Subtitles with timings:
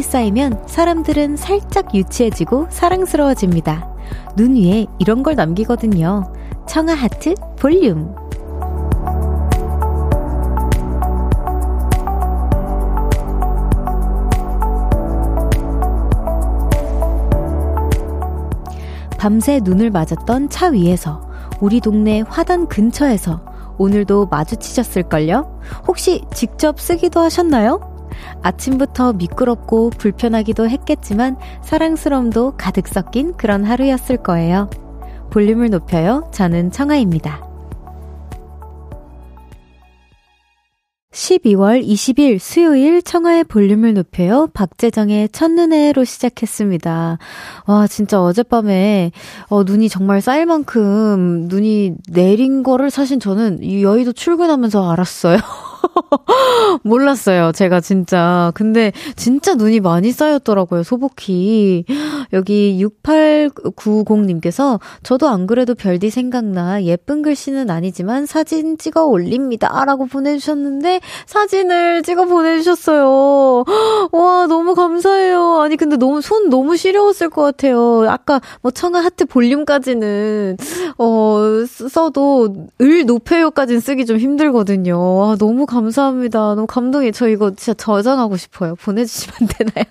[0.00, 3.86] 눈이 쌓이면 사람들은 살짝 유치해지고 사랑스러워집니다.
[4.34, 6.32] 눈 위에 이런 걸 남기거든요.
[6.66, 8.14] 청아 하트 볼륨.
[19.18, 21.20] 밤새 눈을 맞았던 차 위에서
[21.60, 23.44] 우리 동네 화단 근처에서
[23.76, 25.60] 오늘도 마주치셨을걸요?
[25.86, 27.89] 혹시 직접 쓰기도 하셨나요?
[28.42, 34.70] 아침부터 미끄럽고 불편하기도 했겠지만 사랑스러움도 가득 섞인 그런 하루였을 거예요.
[35.30, 36.28] 볼륨을 높여요.
[36.32, 37.50] 저는 청아입니다.
[41.12, 44.48] 12월 20일 수요일 청하의 볼륨을 높여요.
[44.54, 47.18] 박재정의 첫눈에로 시작했습니다.
[47.66, 49.10] 와, 진짜 어젯밤에,
[49.48, 55.38] 어, 눈이 정말 쌓일 만큼 눈이 내린 거를 사실 저는 여의도 출근하면서 알았어요.
[56.82, 57.52] 몰랐어요.
[57.52, 58.52] 제가 진짜.
[58.54, 60.82] 근데 진짜 눈이 많이 쌓였더라고요.
[60.82, 61.84] 소복히.
[62.32, 69.84] 여기 6890님께서 저도 안 그래도 별디 생각나 예쁜 글씨는 아니지만 사진 찍어 올립니다.
[69.84, 73.64] 라고 보내주셨는데 사진을 찍어 보내주셨어요.
[74.12, 75.60] 와, 너무 감사해요.
[75.60, 78.04] 아니, 근데 너무 손 너무 시려웠을 것 같아요.
[78.08, 80.56] 아까 뭐 청아 하트 볼륨까지는,
[80.98, 81.40] 어,
[81.88, 85.16] 써도 을 높여요까지는 쓰기 좀 힘들거든요.
[85.16, 86.54] 와, 너무 감 사합니다.
[86.54, 87.12] 너무 감동이.
[87.12, 88.74] 저 이거 진짜 저장하고 싶어요.
[88.74, 89.84] 보내주시면 안 되나요?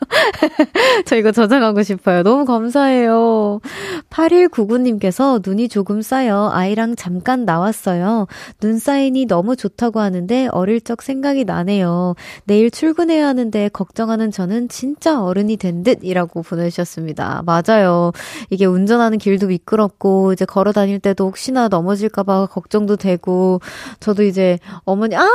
[1.05, 2.21] 저 이거 저장하고 싶어요.
[2.21, 3.61] 너무 감사해요.
[4.09, 8.27] 8199님께서 눈이 조금 쌓여 아이랑 잠깐 나왔어요.
[8.59, 12.15] 눈 사인이 너무 좋다고 하는데 어릴 적 생각이 나네요.
[12.43, 17.44] 내일 출근해야 하는데 걱정하는 저는 진짜 어른이 된 듯이라고 보내주셨습니다.
[17.45, 18.11] 맞아요.
[18.49, 23.61] 이게 운전하는 길도 미끄럽고 이제 걸어 다닐 때도 혹시나 넘어질까봐 걱정도 되고
[23.99, 25.28] 저도 이제 어머니 아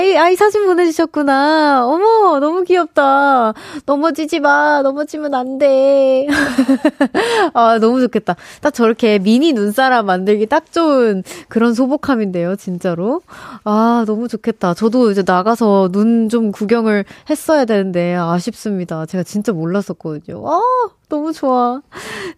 [0.00, 1.84] 아이, 아이 사진 보내주셨구나.
[1.86, 3.52] 어머, 너무 귀엽다.
[3.84, 4.80] 넘어지지 마.
[4.82, 6.26] 넘어지면 안 돼.
[7.52, 8.34] 아, 너무 좋겠다.
[8.62, 13.20] 딱 저렇게 미니 눈사람 만들기 딱 좋은 그런 소복함인데요, 진짜로.
[13.64, 14.72] 아, 너무 좋겠다.
[14.72, 19.04] 저도 이제 나가서 눈 좀 구경을 했어야 되는데, 아쉽습니다.
[19.04, 20.42] 제가 진짜 몰랐었거든요.
[20.48, 20.60] 아,
[21.10, 21.82] 너무 좋아.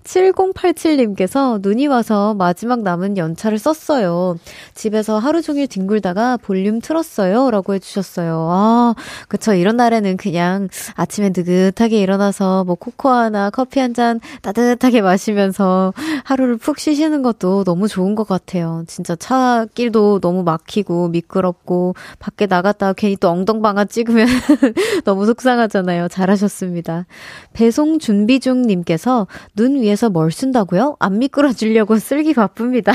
[0.02, 4.36] 7087님께서 눈이 와서 마지막 남은 연차를 썼어요.
[4.74, 7.50] 집에서 하루 종일 뒹굴다가 볼륨 틀었어요.
[7.52, 8.48] 라고 해주셨어요.
[8.50, 8.94] 아,
[9.28, 9.54] 그쵸.
[9.54, 15.92] 이런 날에는 그냥 아침에 느긋하게 일어나서 뭐 코코아나 커피 한 잔 따뜻하게 마시면서
[16.24, 18.84] 하루를 푹 쉬시는 것도 너무 좋은 것 같아요.
[18.86, 24.26] 진짜 차길도 너무 막히고 미끄럽고 밖에 나갔다가 괜히 또 엉덩방아 찍으면
[25.04, 26.08] 너무 속상하잖아요.
[26.08, 27.04] 잘하셨습니다.
[27.52, 30.96] 배송 준비 중 님께서 눈 위에서 뭘 쓴다고요?
[30.98, 32.92] 안 미끄러지려고 쓸기 바쁩니다.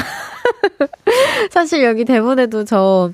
[1.52, 3.12] 사실 여기 대본에도 저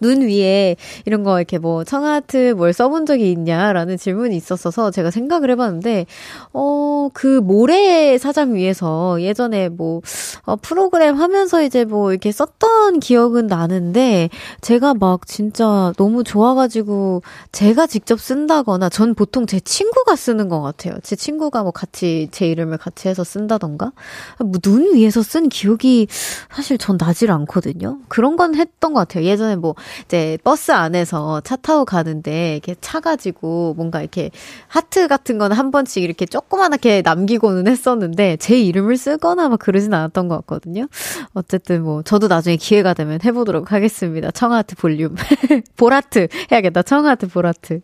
[0.00, 0.76] 눈 위에
[1.06, 6.06] 이런 거 이렇게 뭐 청아트 뭘 써본 적이 있냐라는 질문이 있었어서 제가 생각을 해봤는데,
[6.52, 10.02] 어, 그 모래 사장 위에서 예전에 뭐,
[10.44, 14.28] 어, 프로그램 하면서 이제 뭐 이렇게 썼던 기억은 나는데,
[14.60, 20.94] 제가 막 진짜 너무 좋아가지고 제가 직접 쓴다거나, 전 보통 제 친구가 쓰는 것 같아요.
[21.02, 23.92] 제 친구가 뭐 같이 제 이름을 같이 해서 쓴다던가,
[24.40, 26.08] 뭐 눈 위에서 쓴 기억이
[26.50, 28.00] 사실 전 나질 않거든요.
[28.08, 29.24] 그런 건 했던 것 같아요.
[29.24, 34.30] 예전에 뭐 이제 버스 안에서 차 타고 가는데 이렇게 차 가지고 뭔가 이렇게
[34.68, 40.28] 하트 같은 거는 한 번씩 이렇게 조그만하게 남기고는 했었는데 제 이름을 쓰거나 막 그러진 않았던
[40.28, 40.88] 것 같거든요.
[41.34, 44.30] 어쨌든 뭐 저도 나중에 기회가 되면 해보도록 하겠습니다.
[44.30, 45.14] 청하트 볼륨.
[45.76, 46.82] 보라트 해야겠다.
[46.82, 47.80] 청하트 보라트.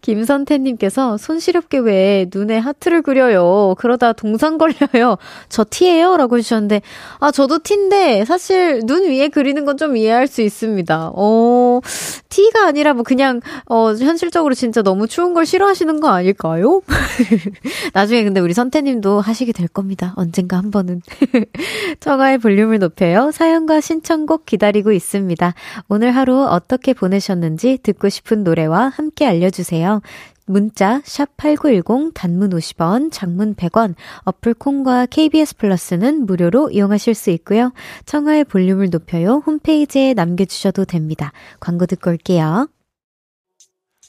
[0.00, 3.74] 김선태님께서 손시렵게 왜 눈에 하트를 그려요?
[3.78, 5.18] 그러다 동상 걸려요.
[5.48, 6.16] 저 티예요?
[6.16, 6.80] 라고 해주셨는데
[7.20, 11.10] 아 저도 티인데 사실 눈 위에 그리는 건 좀 이해할 수 있습니다.
[11.14, 11.80] 어 어,
[12.28, 16.82] 티가 아니라 뭐 그냥, 어, 현실적으로 진짜 너무 추운 걸 싫어하시는 거 아닐까요?
[17.92, 20.12] 나중에 근데 우리 선태님도 하시게 될 겁니다.
[20.16, 21.02] 언젠가 한 번은.
[22.00, 23.30] 청아의 볼륨을 높여요.
[23.32, 25.54] 사연과 신청곡 기다리고 있습니다.
[25.88, 30.00] 오늘 하루 어떻게 보내셨는지 듣고 싶은 노래와 함께 알려주세요.
[30.46, 33.94] 문자 샵 8910 단문 50원, 장문 100원,
[34.24, 37.72] 어플 콩과 KBS 플러스는 무료로 이용하실 수 있고요.
[38.06, 41.32] 청하의 볼륨을 높여요 홈페이지에 남겨 주셔도 됩니다.
[41.60, 42.68] 광고 듣고 올게요.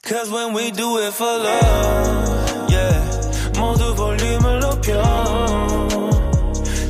[0.03, 3.15] Cause when we do it for love, yeah.
[3.57, 5.01] 모두 볼륨을 높여.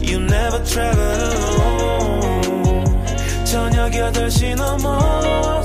[0.01, 2.85] You never travel alone.
[3.45, 5.64] 저녁 8시 넘어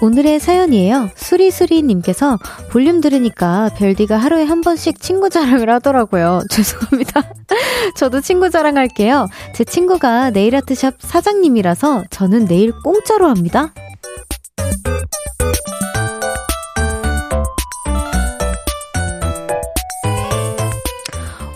[0.00, 1.10] 오늘의 사연이에요.
[1.16, 2.38] 수리수리님께서
[2.70, 6.42] 볼륨 들으니까 별디가 하루에 한 번씩 친구 자랑을 하더라고요.
[6.50, 7.22] 죄송합니다.
[7.96, 9.26] 저도 친구 자랑할게요.
[9.54, 13.72] 제 친구가 네일아트샵 사장님이라서 저는 내일 공짜로 합니다.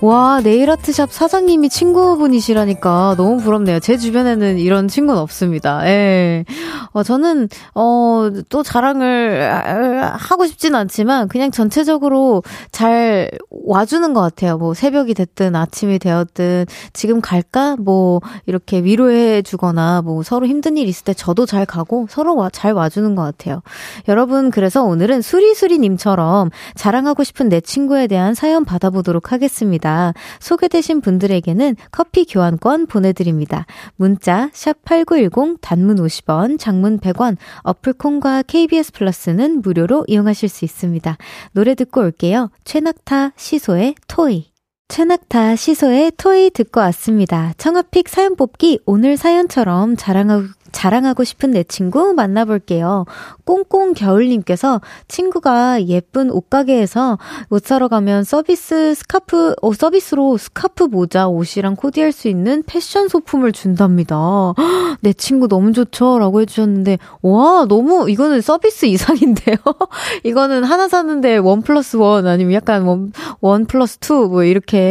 [0.03, 3.79] 와, 네일아트샵 사장님이 친구분이시라니까 너무 부럽네요.
[3.79, 5.87] 제 주변에는 이런 친구는 없습니다.
[5.87, 6.45] 예.
[6.91, 14.59] 어, 저는, 어, 또 자랑을 하고 싶진 않지만 그냥 전체적으로 잘 와주는 것 같아요.
[14.59, 17.77] 뭐 새벽이 됐든 아침이 되었든 지금 갈까?
[17.79, 22.51] 뭐 이렇게 위로해 주거나 뭐 서로 힘든 일 있을 때 저도 잘 가고 서로 와,
[22.51, 23.63] 잘 와주는 것 같아요.
[24.09, 29.92] 여러분, 그래서 오늘은 수리수리님처럼 자랑하고 싶은 내 친구에 대한 사연 받아보도록 하겠습니다.
[30.41, 33.67] 소개되신 분들에게는 커피 교환권 보내드립니다.
[33.97, 41.17] 문자 샵8910 단문 50원, 장문 100원, 어플 콩과 KBS 플러스는 무료로 이용하실 수 있습니다.
[41.53, 42.51] 노래 듣고 올게요.
[42.65, 44.52] 최낙타 시소의 토이.
[44.93, 47.55] 최낙타 시소의 토이 듣고 왔습니다.
[47.57, 53.05] 청하 pick 사연 뽑기 오늘 사연처럼 자랑하고 자랑하고 싶은 내 친구 만나볼게요.
[53.45, 57.19] 꽁꽁 겨울님께서 친구가 예쁜 옷가게에서
[57.51, 63.53] 옷 사러 가면 서비스 스카프, 어, 서비스로 스카프 모자, 옷이랑 코디할 수 있는 패션 소품을
[63.53, 64.17] 준답니다.
[65.01, 66.19] 내 친구 너무 좋죠?
[66.19, 69.57] 라고 해주셨는데, 와, 너무, 이거는 서비스 이상인데요?
[70.25, 74.82] 이거는 하나 사는데 one plus one, 아니면 약간 one, one plus two, 뭐 이렇게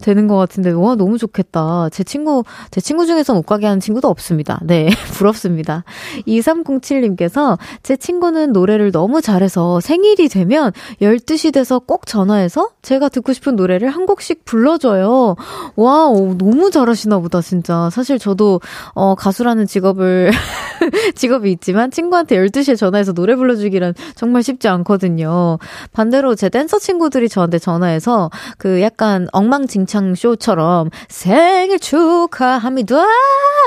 [0.00, 1.88] 되는 것 같은데, 와, 너무 좋겠다.
[1.90, 4.60] 제 친구, 제 친구 중에선 옷가게 하는 친구도 없습니다.
[4.62, 4.88] 네.
[5.14, 5.84] 부럽습니다.
[6.26, 13.56] 2307님께서 제 친구는 노래를 너무 잘해서 생일이 되면 12시 돼서 꼭 전화해서 제가 듣고 싶은
[13.56, 15.36] 노래를 한 곡씩 불러줘요.
[15.76, 17.90] 와, 오, 너무 잘하시나 보다, 진짜.
[17.90, 18.60] 사실 저도,
[18.94, 20.30] 어, 가수라는 직업을,
[21.14, 25.58] 직업이 있지만 친구한테 12시에 전화해서 노래 불러주기란 정말 쉽지 않거든요.
[25.92, 32.96] 반대로 제 댄서 친구들이 저한테 전화해서 그 약간 엉망진창 쇼처럼 생일 축하합니다!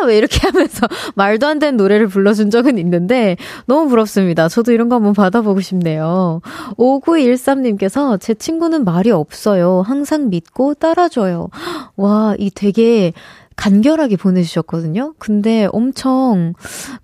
[0.05, 4.47] 왜 이렇게 하면서 말도 안 되는 노래를 불러준 적은 있는데 너무 부럽습니다.
[4.49, 6.41] 저도 이런 거 한번 받아보고 싶네요.
[6.77, 9.83] 5913님께서 제 친구는 말이 없어요.
[9.85, 11.49] 항상 믿고 따라줘요.
[11.97, 13.13] 와, 이 되게
[13.57, 15.15] 간결하게 보내주셨거든요.
[15.17, 16.53] 근데 엄청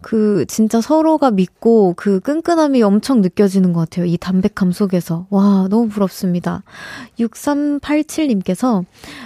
[0.02, 4.06] 그 진짜 서로가 믿고 그 끈끈함이 엄청 느껴지는 것 같아요.
[4.06, 5.26] 이 담백함 속에서.
[5.30, 6.64] 와, 너무 부럽습니다.
[7.20, 8.86] 6387님께서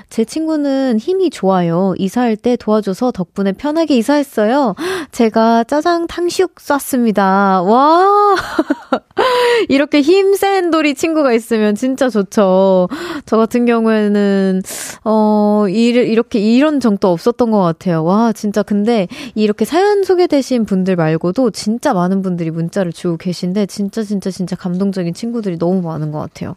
[0.09, 1.94] 제 친구는 힘이 좋아요.
[1.97, 4.75] 이사할 때 도와줘서 덕분에 편하게 이사했어요.
[5.12, 7.61] 제가 짜장 탕수육 쐈습니다.
[7.61, 8.35] 와!
[9.69, 12.88] 이렇게 힘센 돌이 친구가 있으면 진짜 좋죠.
[13.26, 14.62] 저 같은 경우에는,
[15.04, 18.04] 어, 이렇게 이런 정도 없었던 것 같아요.
[18.04, 24.04] 와, 진짜 근데 이렇게 사연 소개되신 분들 말고도 진짜 많은 분들이 문자를 주고 계신데 진짜
[24.04, 26.56] 진짜 진짜 감동적인 친구들이 너무 많은 것 같아요.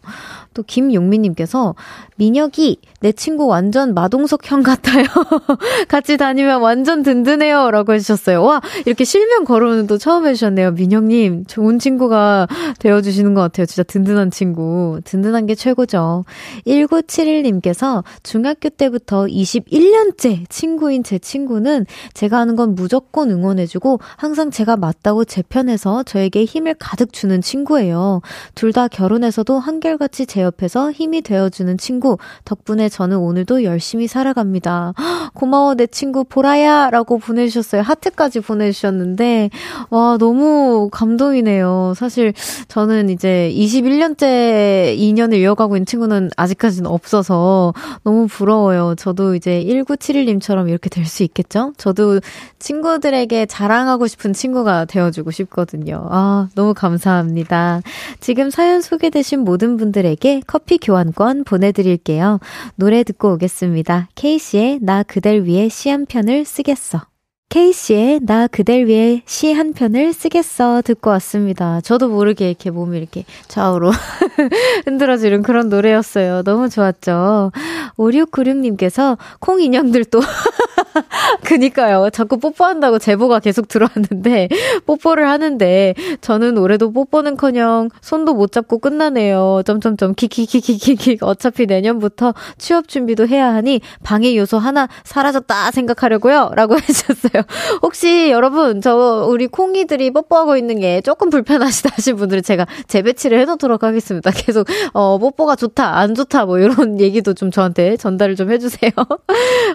[0.53, 1.75] 또 김용민님께서
[2.15, 5.05] 민혁이 내 친구 완전 마동석 형 같아요.
[5.87, 7.71] 같이 다니면 완전 든든해요.
[7.71, 8.43] 라고 해주셨어요.
[8.43, 10.71] 와, 이렇게 실명 거론은 또 처음 해주셨네요.
[10.71, 12.47] 민혁님, 좋은 친구가
[12.79, 13.65] 되어주시는 것 같아요.
[13.65, 14.99] 진짜 든든한 친구.
[15.03, 16.25] 든든한 게 최고죠.
[16.65, 25.25] 1971님께서 중학교 때부터 21년째 친구인 제 친구는 제가 하는 건 무조건 응원해주고 항상 제가 맞다고
[25.25, 28.21] 제 편에서 저에게 힘을 가득 주는 친구예요.
[28.55, 32.17] 둘 다 결혼해서도 한결같이 제 옆에서 힘이 되어주는 친구.
[32.45, 34.93] 덕분에 저는 오늘도 열심히 살아갑니다.
[35.33, 36.89] 고마워, 내 친구 보라야!
[36.89, 37.81] 라고 보내주셨어요.
[37.81, 39.49] 하트까지 보내주셨는데,
[39.89, 41.93] 와, 너무 감동이네요.
[41.97, 42.33] 사실
[42.67, 48.95] 저는 이제 21년째 인연을 이어가고 있는 친구는 아직까지는 없어서 너무 부러워요.
[48.97, 51.73] 저도 이제 1971님처럼 이렇게 될 수 있겠죠?
[51.77, 52.21] 저도
[52.59, 56.07] 친구들에게 자랑하고 싶은 친구가 되어주고 싶거든요.
[56.09, 57.81] 아, 너무 감사합니다.
[58.21, 62.39] 지금 사연 소개되신 모든 분들에게 커피 교환권 보내드릴게요.
[62.75, 64.07] 노래 듣고 오겠습니다.
[64.15, 67.10] 케이씨의 나 그댈 위해 시 한 편을 쓰겠어.
[67.51, 71.81] 케이씨의 나 그댈 위해 시 한 편을 쓰겠어 듣고 왔습니다.
[71.81, 73.91] 저도 모르게 이렇게 몸이 이렇게 좌우로
[74.85, 76.43] 흔들어지는 그런 노래였어요.
[76.43, 77.51] 너무 좋았죠.
[77.97, 80.21] 5696님께서 콩 인형들도
[81.43, 82.09] 그니까요.
[82.11, 84.49] 자꾸 뽀뽀한다고 제보가 계속 들어왔는데,
[84.85, 89.61] 뽀뽀를 하는데, 저는 올해도 뽀뽀는 커녕 손도 못 잡고 끝나네요.
[89.65, 91.19] 점점점, 키키키키키키.
[91.21, 96.51] 어차피 내년부터 취업 준비도 해야 하니, 방해 요소 하나 사라졌다 생각하려고요.
[96.55, 97.43] 라고 해주셨어요.
[97.81, 103.83] 혹시 여러분, 저, 우리 콩이들이 뽀뽀하고 있는 게 조금 불편하시다 하신 분들은 제가 재배치를 해놓도록
[103.83, 104.31] 하겠습니다.
[104.31, 108.91] 계속, 어, 뽀뽀가 좋다, 안 좋다, 뭐, 이런 얘기도 좀 저한테 전달을 좀 해주세요.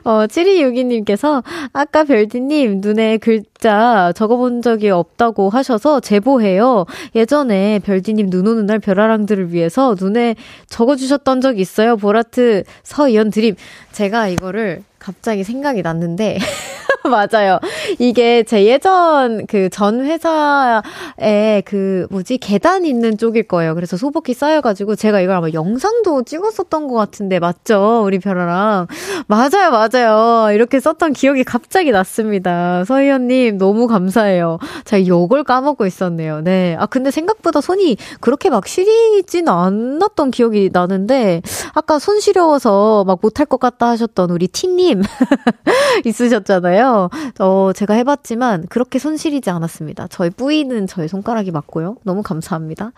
[0.04, 6.84] 어, 7262님 께서 아까 별디님 눈에 글자 적어본 적이 없다고 하셔서 제보해요.
[7.14, 10.34] 예전에 별디님 눈 오는 날 별아랑들을 위해서 눈에
[10.68, 11.96] 적어주셨던 적 있어요.
[11.96, 13.54] 보라트 서이연 드림.
[13.92, 16.38] 제가 이거를 갑자기 생각이 났는데
[17.08, 17.60] 맞아요.
[18.00, 23.74] 이게 제 예전 그 전 회사에 그 뭐지 계단 있는 쪽일 거예요.
[23.76, 28.02] 그래서 소복이 쌓여가지고 제가 이걸 아마 영상도 찍었었던 것 같은데 맞죠?
[28.04, 28.86] 우리 별아랑
[29.28, 30.52] 맞아요, 맞아요.
[30.52, 32.84] 이렇게 썼던 기억이 갑자기 났습니다.
[32.84, 34.58] 서희연님 너무 감사해요.
[34.84, 36.40] 제가 이걸 까먹고 있었네요.
[36.40, 36.74] 네.
[36.80, 41.42] 아 근데 생각보다 손이 그렇게 막 시리진 않았던 기억이 나는데
[41.74, 44.95] 아까 손 시려워서 막 못할 것 같다 하셨던 우리 티님
[46.04, 47.10] 있으셨잖아요.
[47.38, 50.06] 어, 제가 해봤지만 그렇게 손실이지 않았습니다.
[50.08, 51.96] 저희 뿌이는 저희 손가락이 맞고요.
[52.04, 52.92] 너무 감사합니다.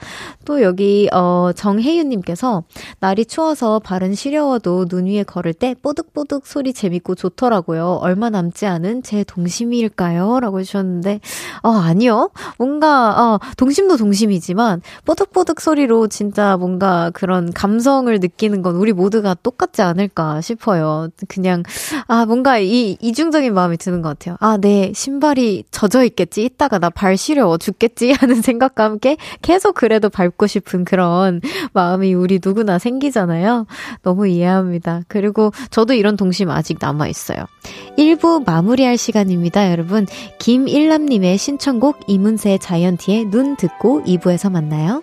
[0.44, 2.64] 또 여기, 어, 정혜윤님께서
[3.00, 7.98] 날이 추워서 발은 시려워도 눈 위에 걸을 때 뽀득뽀득 소리 재밌고 좋더라고요.
[8.00, 10.40] 얼마 남지 않은 제 동심일까요?
[10.40, 11.20] 라고 해주셨는데,
[11.62, 12.30] 어, 아니요.
[12.58, 19.82] 뭔가, 어, 동심도 동심이지만 뽀득뽀득 소리로 진짜 뭔가 그런 감성을 느끼는 건 우리 모두가 똑같지
[19.82, 21.08] 않을까 싶어요.
[21.28, 21.62] 그냥,
[22.06, 24.36] 아, 뭔가 이, 이중적인 마음이 드 드는 것 같아요.
[24.40, 26.44] 아, 내 신발이 젖어 있겠지?
[26.44, 28.12] 이따가 나 발 시려워 죽겠지?
[28.18, 31.40] 하는 생각과 함께 계속 그래도 밟고 싶은 그런
[31.72, 33.66] 마음이 우리 누구나 생기잖아요.
[34.02, 35.02] 너무 이해합니다.
[35.08, 37.46] 그리고 저도 이런 동심 아직 남아 있어요.
[37.96, 40.06] 1부 마무리할 시간입니다, 여러분.
[40.38, 45.02] 김일남님의 신청곡 이문세 자이언티의 눈 듣고 2부에서 만나요.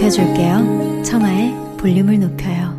[0.00, 1.02] 높여줄게요.
[1.04, 2.70] 청하의 볼륨을 높여요.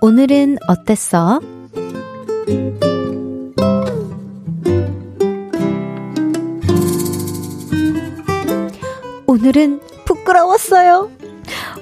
[0.00, 1.40] 오늘은 어땠어?
[9.26, 11.10] 오늘은 부끄러웠어요.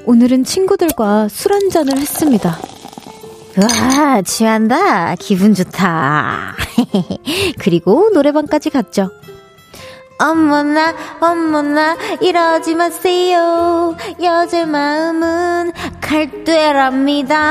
[0.06, 2.56] 오늘은 친구들과 술 한잔을 했습니다.
[3.58, 5.14] 와, 취한다.
[5.14, 6.54] 기분 좋다.
[7.58, 9.10] 그리고 노래방까지 갔죠.
[10.18, 13.96] 어머나, 어머나, 이러지 마세요.
[14.22, 17.46] 여자 마음은 갈대랍니다.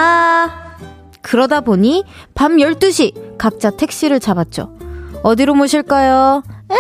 [1.22, 2.04] 그러다 보니
[2.36, 4.78] 밤 12시 각자 택시를 잡았죠.
[5.24, 6.44] 어디로 모실까요?
[6.70, 6.76] 아,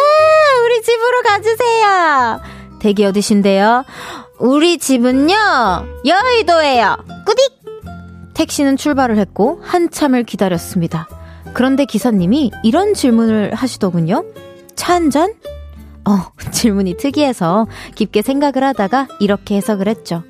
[0.63, 2.41] 우리 집으로 가주세요.
[2.79, 3.85] 댁이 어디신데요?
[4.39, 5.35] 우리 집은요,
[6.05, 6.97] 여의도예요.
[7.25, 7.54] 꾸딕!
[8.35, 11.07] 택시는 출발을 했고 한참을 기다렸습니다.
[11.53, 14.23] 그런데 기사님이 이런 질문을 하시더군요.
[14.75, 15.33] 차 한 잔?
[16.07, 20.23] 어, 질문이 특이해서 깊게 생각을 하다가 이렇게 해석을 했죠.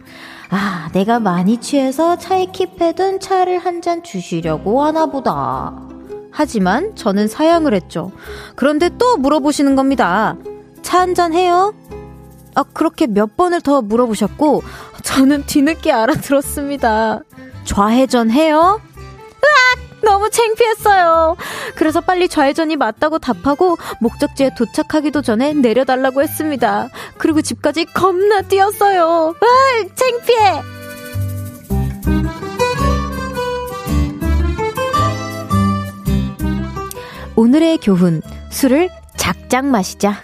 [0.50, 5.74] 아, 내가 많이 취해서 차에 킵해둔 차를 한 잔 주시려고 하나 보다.
[6.31, 8.12] 하지만 저는 사양을 했죠.
[8.55, 10.35] 그런데 또 물어보시는 겁니다.
[10.83, 11.74] 차 한 잔 해요?
[12.53, 14.62] 아, 그렇게 몇 번을 더 물어보셨고,
[15.03, 17.21] 저는 뒤늦게 알아들었습니다.
[17.65, 18.79] 좌회전 해요?
[18.98, 20.01] 으악!
[20.01, 21.36] 너무 창피했어요.
[21.75, 26.89] 그래서 빨리 좌회전이 맞다고 답하고 목적지에 도착하기도 전에 내려달라고 했습니다.
[27.17, 29.36] 그리고 집까지 겁나 뛰었어요.
[29.39, 30.62] 아, 창피해!
[37.36, 40.24] 오늘의 교훈, 술을 작작 마시자.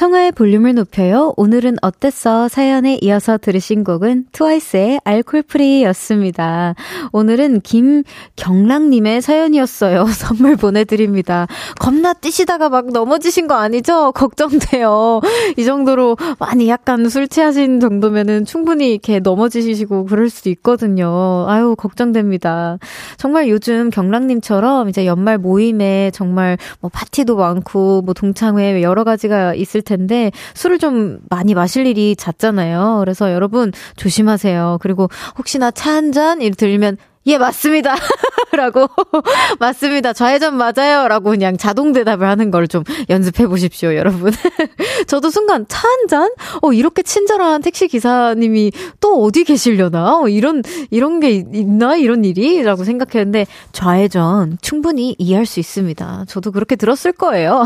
[0.00, 1.34] 청하의 볼륨을 높여요.
[1.36, 2.48] 오늘은 어땠어?
[2.48, 6.74] 사연에 이어서 들으신 곡은 트와이스의 알콜 프리였습니다.
[7.12, 10.06] 오늘은 김경락님의 사연이었어요.
[10.16, 11.46] 선물 보내드립니다.
[11.78, 14.12] 겁나 뛰시다가 막 넘어지신 거 아니죠?
[14.12, 15.20] 걱정돼요.
[15.58, 21.44] 이 정도로 많이 약간 술 취하신 정도면은 충분히 이렇게 넘어지시고 그럴 수도 있거든요.
[21.46, 22.78] 아유, 걱정됩니다.
[23.18, 29.82] 정말 요즘 경락님처럼 이제 연말 모임에 정말 뭐 파티도 많고 뭐 동창회 여러 가지가 있을
[29.90, 32.98] 텐데 술을 좀 많이 마실 일이 잦잖아요.
[33.00, 34.78] 그래서 여러분 조심하세요.
[34.80, 37.94] 그리고 혹시나 차 한잔 들면 예, 맞습니다.
[38.56, 38.88] 라고,
[39.60, 40.12] 맞습니다.
[40.12, 41.06] 좌회전 맞아요.
[41.08, 44.32] 라고 그냥 자동 대답을 하는 걸 좀 연습해 보십시오, 여러분.
[45.08, 46.30] 저도 순간 차 한 잔?
[46.62, 50.20] 어, 이렇게 친절한 택시 기사님이 또 어디 계시려나?
[50.20, 51.96] 어, 이런, 이런 게 있나?
[51.96, 52.62] 이런 일이?
[52.62, 56.26] 라고 생각했는데, 좌회전 충분히 이해할 수 있습니다.
[56.28, 57.64] 저도 그렇게 들었을 거예요.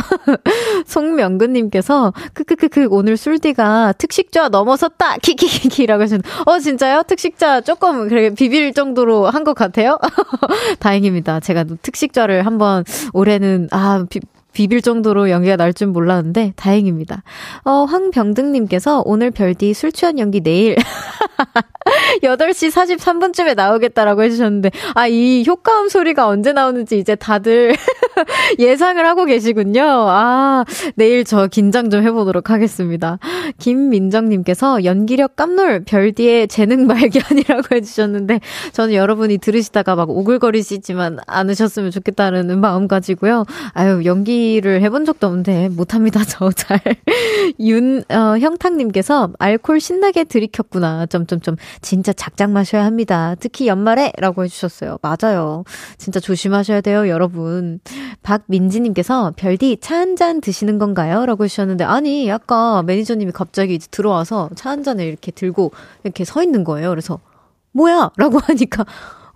[0.86, 5.18] 송명근님께서, 크크크크, 오늘 술디가 특식좌 넘어섰다!
[5.18, 7.02] 키키키키라고 하시는, 어, 진짜요?
[7.06, 9.98] 특식자 조금, 그래, 비빌 정도로 한 것 같아요?
[10.80, 11.40] 다행입니다.
[11.40, 14.20] 제가 특식자를 한번 올해는, 아, 비,
[14.54, 17.24] 비빌 정도로 연기가 날 줄 몰랐는데 다행입니다.
[17.64, 20.76] 어, 황병등님께서 오늘 별디 술 취한 연기 내일
[22.22, 27.74] 8시 43분쯤에 나오겠다라고 해주셨는데, 아, 이 효과음 소리가 언제 나오는지 이제 다들
[28.58, 29.82] 예상을 하고 계시군요.
[29.84, 33.18] 아, 내일 저 긴장 좀 해보도록 하겠습니다.
[33.58, 38.40] 김민정님께서 연기력 깜놀 별디의 재능 발견이라고 해주셨는데,
[38.72, 43.44] 저는 여러분이 들으시다가 막 오글거리시지만 않으셨으면 좋겠다는 마음 가지고요.
[43.72, 46.80] 아유, 연기 를 해본 적도 없는데, 못합니다, 저 잘.
[47.60, 51.06] 윤, 어, 형탁님께서 알콜 신나게 들이켰구나.
[51.06, 51.56] 점점점.
[51.82, 53.34] 진짜 작작 마셔야 합니다.
[53.40, 54.98] 특히 연말에 라고 해주셨어요.
[55.02, 55.64] 맞아요.
[55.98, 57.80] 진짜 조심하셔야 돼요, 여러분.
[58.22, 61.24] 박민지님께서 별디 차 한 잔 드시는 건가요?
[61.26, 65.70] 라고 해주셨는데, 아니, 아까 매니저님이 갑자기 들어와서 차 한 잔을 이렇게 들고
[66.04, 66.90] 이렇게 서 있는 거예요.
[66.90, 67.20] 그래서,
[67.72, 68.10] 뭐야?
[68.16, 68.84] 라고 하니까,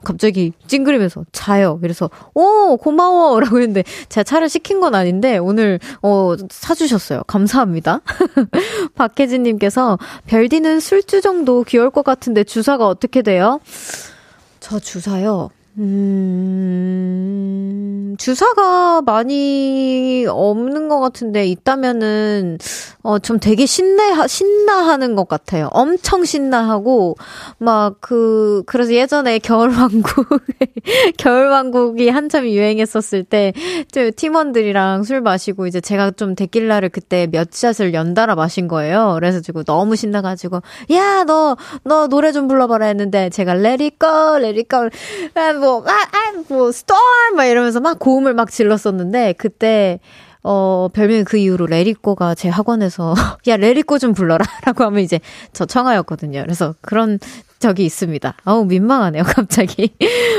[0.04, 1.78] 갑자기 찡그리면서 자요.
[1.80, 7.22] 그래서 오 고마워라고 했는데 제가 차를 시킨 건 아닌데 오늘 어 사주셨어요.
[7.26, 8.00] 감사합니다.
[8.94, 13.60] 박혜진님께서 별디는 술주 정도 귀여울 것 같은데 주사가 어떻게 돼요?
[14.60, 15.50] 저 주사요.
[15.78, 17.67] 음,
[18.16, 22.58] 주사가 많이 없는 것 같은데, 있다면은,
[23.02, 25.68] 어, 좀 되게 신나, 신나하는 것 같아요.
[25.72, 27.16] 엄청 신나하고,
[27.58, 30.28] 막 그, 그래서 예전에 겨울왕국,
[31.18, 33.52] 겨울왕국이 한참 유행했었을 때,
[33.92, 39.12] 저 팀원들이랑 술 마시고, 이제 제가 좀 데킬라를 그때 몇 샷을 연달아 마신 거예요.
[39.14, 44.58] 그래가지고 너무 신나가지고, 야, 너, 너 노래 좀 불러봐라 했는데, 제가 let it go, let
[44.58, 44.88] it go,
[45.34, 46.96] 뭐, 뭐, 아, 아, 뭐, 스톰!
[47.36, 50.00] 막 이러면서 막 고음을 막 질렀었는데, 그때,
[50.42, 53.14] 어, 별명이 그 이후로 레리꼬가 제 학원에서,
[53.48, 54.44] 야, 레리꼬 좀 불러라.
[54.64, 55.20] 라고 하면 이제
[55.52, 56.42] 저 청아였거든요.
[56.42, 57.18] 그래서 그런
[57.58, 58.34] 적이 있습니다.
[58.44, 59.94] 어우, 민망하네요, 갑자기.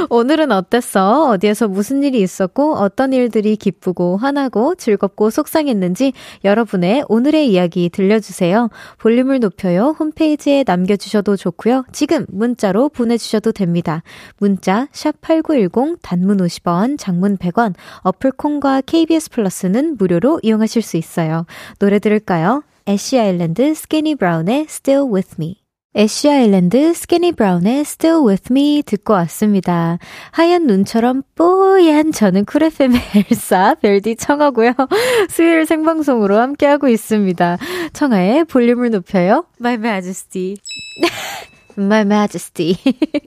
[0.09, 1.29] 오늘은 어땠어?
[1.29, 8.69] 어디에서 무슨 일이 있었고, 어떤 일들이 기쁘고, 화나고, 즐겁고, 속상했는지 여러분의 오늘의 이야기 들려주세요.
[8.97, 9.95] 볼륨을 높여요.
[9.99, 11.85] 홈페이지에 남겨주셔도 좋고요.
[11.91, 14.03] 지금 문자로 보내주셔도 됩니다.
[14.37, 21.45] 문자, 샵8910, 단문 50원, 장문 100원, 어플콘과 KBS 플러스는 무료로 이용하실 수 있어요.
[21.79, 22.63] 노래 들을까요?
[22.87, 25.58] 애쉬 아일랜드 스키니 브라운의 Still With Me.
[25.95, 29.97] 애쉬 아일랜드 스키니 브라운의 Still With Me 듣고 왔습니다.
[30.29, 34.73] 하얀 눈처럼 뽀얀 저는 쿨 FM의 엘사 별디 청하고요.
[35.29, 37.57] 수요일 생방송으로 함께하고 있습니다.
[37.93, 39.45] 청하의 볼륨을 높여요.
[39.59, 40.57] My Majesty.
[41.81, 42.77] My Majesty.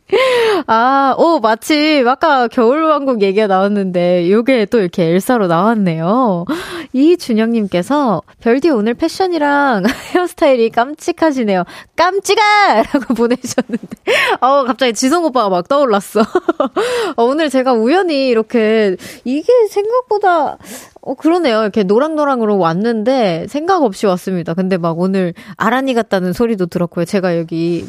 [0.67, 6.45] 아, 오, 마치 아까 겨울왕국 얘기가 나왔는데 요게 또 이렇게 엘사로 나왔네요.
[6.93, 9.85] 이준영님께서 별디 오늘 패션이랑
[10.15, 11.65] 헤어스타일이 깜찍하시네요.
[11.97, 12.83] 깜찍아!
[12.93, 13.87] 라고 보내주셨는데.
[14.41, 16.21] 어, 갑자기 지성 오빠가 막 떠올랐어.
[17.17, 20.59] 어, 오늘 제가 우연히 이렇게 이게 생각보다
[21.01, 21.63] 어, 그러네요.
[21.63, 24.55] 이렇게 노랑노랑으로 왔는데 생각 없이 왔습니다.
[24.55, 27.05] 근데 막 오늘 아란이 같다는 소리도 들었고요.
[27.05, 27.87] 제가 여기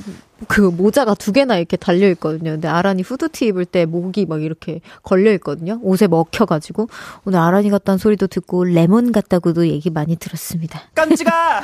[0.47, 2.51] 그 모자가 두 개나 이렇게 달려 있거든요.
[2.51, 5.79] 근데 아란이 후드티 입을 때 목이 막 이렇게 걸려 있거든요.
[5.81, 6.87] 옷에 먹혀가지고
[7.25, 10.81] 오늘 아란이 같다는 소리도 듣고 레몬 같다고도 얘기 많이 들었습니다.
[10.95, 11.61] 깜찍아!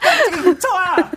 [0.00, 1.10] 깜찍이 좋아!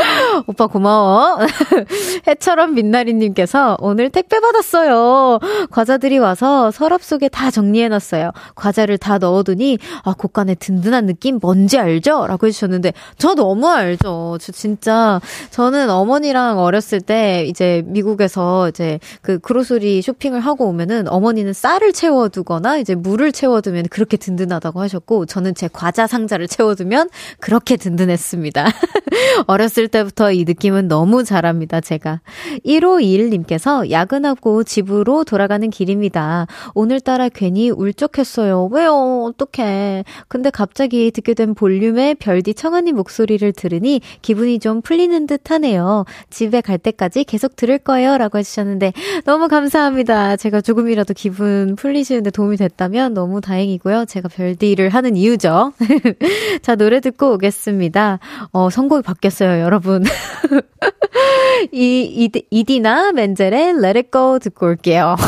[0.46, 1.38] 오빠 고마워.
[2.26, 5.38] 해처럼 민나리님께서 오늘 택배 받았어요.
[5.70, 8.32] 과자들이 와서 서랍 속에 다 정리해놨어요.
[8.54, 12.26] 과자를 다 넣어두니 아 곳간에 든든한 느낌 뭔지 알죠?
[12.26, 14.38] 라고 해주셨는데 저 너무 알죠.
[14.40, 21.06] 저 진짜 저는 어머 어머니랑 어렸을 때 이제 미국에서 이제 그 그로소리 쇼핑을 하고 오면은
[21.08, 27.76] 어머니는 쌀을 채워두거나 이제 물을 채워두면 그렇게 든든하다고 하셨고 저는 제 과자 상자를 채워두면 그렇게
[27.76, 28.66] 든든했습니다.
[29.46, 32.20] 어렸을 때부터 이 느낌은 너무 잘합니다, 제가.
[32.66, 36.48] 1521님께서 야근하고 집으로 돌아가는 길입니다.
[36.74, 38.68] 오늘따라 괜히 울적했어요.
[38.72, 39.24] 왜요?
[39.28, 40.04] 어떡해.
[40.26, 45.99] 근데 갑자기 듣게 된 볼륨의 별디 청아님 목소리를 들으니 기분이 좀 풀리는 듯 하네요.
[46.30, 48.18] 집에 갈 때까지 계속 들을 거예요.
[48.18, 48.92] 라고 해주셨는데
[49.24, 50.36] 너무 감사합니다.
[50.36, 54.04] 제가 조금이라도 기분 풀리시는데 도움이 됐다면 너무 다행이고요.
[54.06, 55.72] 제가 별디를 하는 이유죠.
[56.62, 58.18] 자, 노래 듣고 오겠습니다.
[58.52, 60.04] 어, 선곡이 바뀌었어요, 여러분.
[61.72, 65.16] 이, 이디, 이디나 멘젤의 Let It Go 듣고 올게요.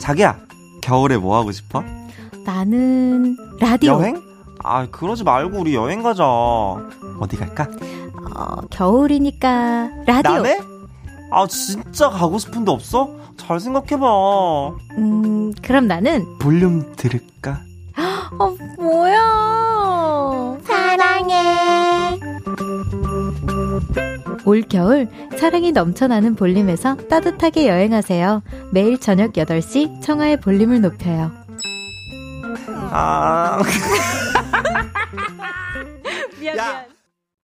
[0.00, 0.38] 자기야,
[0.82, 1.84] 겨울에 뭐 하고 싶어?
[2.44, 3.94] 나는 라디오.
[3.94, 4.31] 여행?
[4.62, 6.24] 아, 그러지 말고 우리 여행 가자.
[6.24, 7.68] 어디 갈까?
[8.34, 10.32] 어, 겨울이니까 라디오.
[10.36, 10.58] 남해?
[11.30, 13.08] 아, 진짜 가고 싶은데 없어?
[13.36, 14.06] 잘 생각해봐.
[14.98, 17.60] 음, 그럼 나는 볼륨 들을까?
[18.38, 20.58] 어, 뭐야?
[20.64, 22.18] 사랑해.
[24.44, 28.42] 올겨울 사랑이 넘쳐나는 볼륨에서 따뜻하게 여행하세요.
[28.72, 31.30] 매일 저녁 8시 청하의 볼륨을 높여요.
[32.94, 33.62] 아.
[36.38, 36.92] 미안, 미안.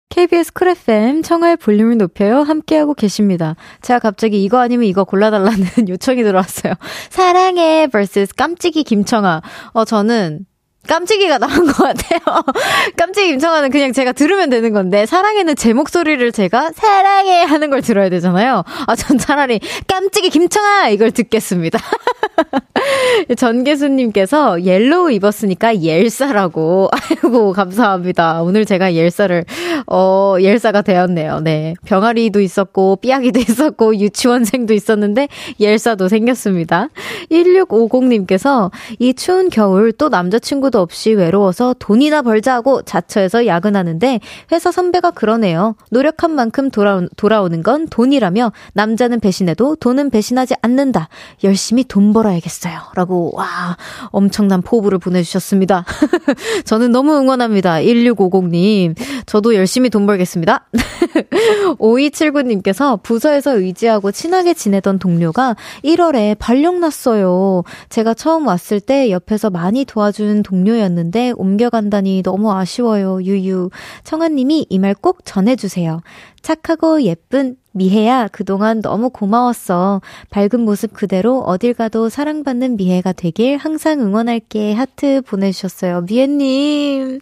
[0.08, 2.42] KBS 쿨 FM 청하의 볼륨을 높여요.
[2.42, 3.56] 함께하고 계십니다.
[3.80, 6.74] 제가 갑자기 이거 아니면 이거 골라달라는 요청이 들어왔어요.
[7.08, 9.40] 사랑해 vs 깜찍이 김청하.
[9.72, 10.44] 어, 저는
[10.88, 12.20] 깜찍이가 나은 것 같아요.
[12.96, 18.08] 깜찍이 김청하는 그냥 제가 들으면 되는 건데, 사랑해는 제 목소리를 제가 사랑해 하는 걸 들어야
[18.08, 18.64] 되잖아요.
[18.86, 20.88] 아, 전 차라리 깜찍이 김청하!
[20.88, 21.78] 이걸 듣겠습니다.
[23.36, 26.90] 전계수님께서 yellow 입었으니까 옐사라고.
[26.92, 28.42] 아이고, 감사합니다.
[28.42, 29.44] 오늘 제가 옐사를,
[29.86, 31.40] 어, 옐사가 되었네요.
[31.40, 31.74] 네.
[31.86, 35.28] 병아리도 있었고, 삐약이도 있었고, 유치원생도 있었는데,
[35.60, 36.88] 옐사도 생겼습니다.
[37.30, 44.72] 1650님께서 이 추운 겨울 또 남자친구 아무도 없이 외로워서 돈이나 벌자 하고 자처해서 야근하는데 회사
[44.72, 45.76] 선배가 그러네요.
[45.90, 51.08] 노력한 만큼 돌아오, 돌아오는 건 돈이라며 남자는 배신해도 돈은 배신하지 않는다.
[51.44, 52.72] 열심히 돈 벌어야겠어요.
[52.94, 55.84] 라고 와 엄청난 포부를 보내주셨습니다.
[56.64, 57.76] 저는 너무 응원합니다.
[57.76, 58.96] 1650님.
[59.26, 60.66] 저도 열심히 돈 벌겠습니다.
[61.78, 67.62] 5279님께서 부서에서 의지하고 친하게 지내던 동료가 1월에 발령 났어요.
[67.90, 73.22] 제가 처음 왔을 때 옆에서 많이 도와준 동료 동료였는데 옮겨간다니 너무 아쉬워요.
[73.22, 73.70] 유유.
[74.04, 76.00] 청아님이 이 말 꼭 전해주세요.
[76.42, 80.02] 착하고 예쁜 미혜야, 그동안 너무 고마웠어.
[80.28, 84.74] 밝은 모습 그대로 어딜 가도 사랑받는 미혜가 되길 항상 응원할게.
[84.74, 86.02] 하트 보내주셨어요.
[86.02, 87.20] 미혜님.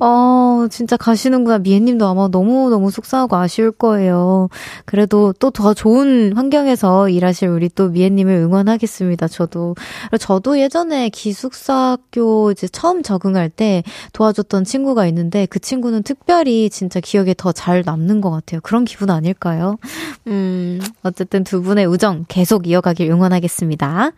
[0.00, 1.58] 어, 진짜 가시는구나.
[1.58, 4.48] 미혜님도 아마 너무너무 속상하고 아쉬울 거예요.
[4.86, 9.28] 그래도 또 더 좋은 환경에서 일하실 우리 또 미혜님을 응원하겠습니다.
[9.28, 9.74] 저도.
[10.18, 13.82] 저도 예전에 기숙사학교 이제 처음 적응할 때
[14.14, 18.51] 도와줬던 친구가 있는데 그 친구는 특별히 진짜 기억에 더 잘 남는 것 같아요.
[18.60, 19.76] 그런 기분 아닐까요?
[20.26, 24.12] 음, 어쨌든 두 분의 우정 계속 이어가길 응원하겠습니다.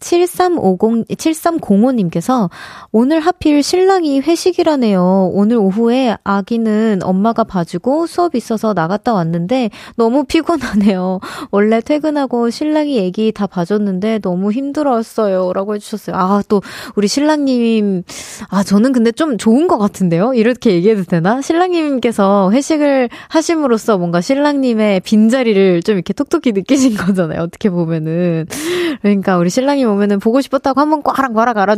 [0.00, 2.50] 7350, 7305님께서
[2.92, 5.30] 오늘 하필 신랑이 회식이라네요.
[5.32, 11.20] 오늘 오후에 아기는 엄마가 봐주고 수업 있어서 나갔다 왔는데 너무 피곤하네요.
[11.50, 15.52] 원래 퇴근하고 신랑이 애기 다 봐줬는데 너무 힘들었어요.
[15.52, 16.16] 라고 해주셨어요.
[16.16, 16.62] 아, 또
[16.94, 18.02] 우리 신랑님,
[18.48, 20.34] 아, 저는 근데 좀 좋은 것 같은데요?
[20.34, 21.40] 이렇게 얘기해도 되나?
[21.40, 27.40] 신랑님께서 회식을 하심으로 써 뭔가 신랑님의 빈자리를 좀 이렇게 톡톡히 느끼신 거잖아요.
[27.42, 28.46] 어떻게 보면은.
[29.02, 31.34] 그러니까 우리 신랑이 오면은 보고 싶었다고 한번 꽉랑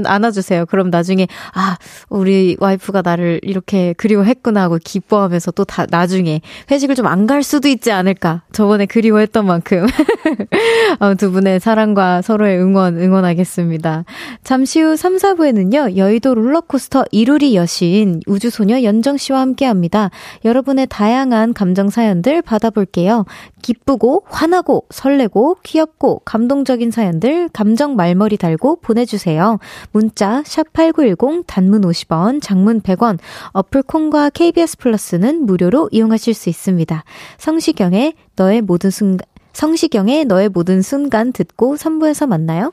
[0.06, 0.66] 안아주세요.
[0.66, 1.76] 그럼 나중에, 아,
[2.08, 7.68] 우리 와이프가 나를 이렇게 그리워했구나 하고 기뻐하면서 또 다, 나중에 회식을 좀 안 갈 수도
[7.68, 8.42] 있지 않을까.
[8.52, 9.86] 저번에 그리워했던 만큼.
[11.00, 14.04] 어, 두 분의 사랑과 서로의 응원, 응원하겠습니다.
[14.44, 20.10] 잠시 후 3, 4부에는요, 여의도 롤러코스터 이루리 여신 우주소녀 연정씨와 함께 합니다.
[20.44, 23.24] 여러분의 다양한 감정 사연들 받아볼게요.
[23.62, 29.58] 기쁘고, 화나고, 설레고, 귀엽고, 감동적인 사연들, 감정 말머리 달고 보내주세요.
[29.92, 33.18] 문자, 샵8910, 단문 50원, 장문 100원,
[33.52, 37.04] 어플 콩과 KBS 플러스는 무료로 이용하실 수 있습니다.
[37.38, 42.72] 성시경의 너의 모든 순간, 성시경의 너의 모든 순간 듣고 3부에서 만나요.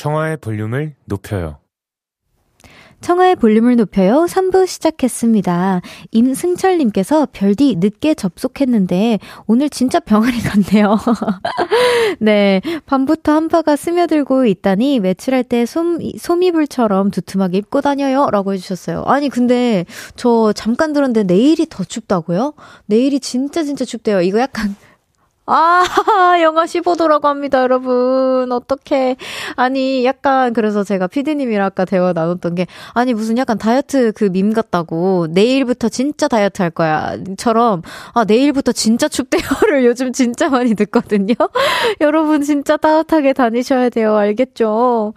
[0.00, 1.58] 청하의 볼륨을 높여요.
[3.02, 4.24] 청하의 볼륨을 높여요.
[4.26, 5.82] 3부 시작했습니다.
[6.10, 10.96] 임승철님께서 별디 늦게 접속했는데 오늘 진짜 병아리 같네요.
[12.18, 12.62] 네.
[12.86, 18.28] 밤부터 한파가 스며들고 있다니 외출할 때 솜, 솜이불처럼 두툼하게 입고 다녀요.
[18.30, 19.04] 라고 해주셨어요.
[19.06, 19.84] 아니, 근데
[20.16, 22.54] 저 잠깐 들었는데 내일이 더 춥다고요?
[22.86, 24.22] 내일이 진짜 진짜 춥대요.
[24.22, 24.74] 이거 약간
[25.46, 25.82] 아,
[26.42, 28.52] 영하 15도라고 합니다, 여러분.
[28.52, 29.16] 어떡해.
[29.56, 34.52] 아니, 약간, 그래서 제가 피디님이랑 아까 대화 나눴던 게, 아니, 무슨 약간 다이어트 그 밈
[34.52, 37.16] 같다고, 내일부터 진짜 다이어트 할 거야.
[37.36, 37.82] 처럼,
[38.14, 41.34] 아, 내일부터 진짜 춥대요를 요즘 진짜 많이 듣거든요.
[42.00, 44.14] 여러분, 진짜 따뜻하게 다니셔야 돼요.
[44.16, 45.14] 알겠죠?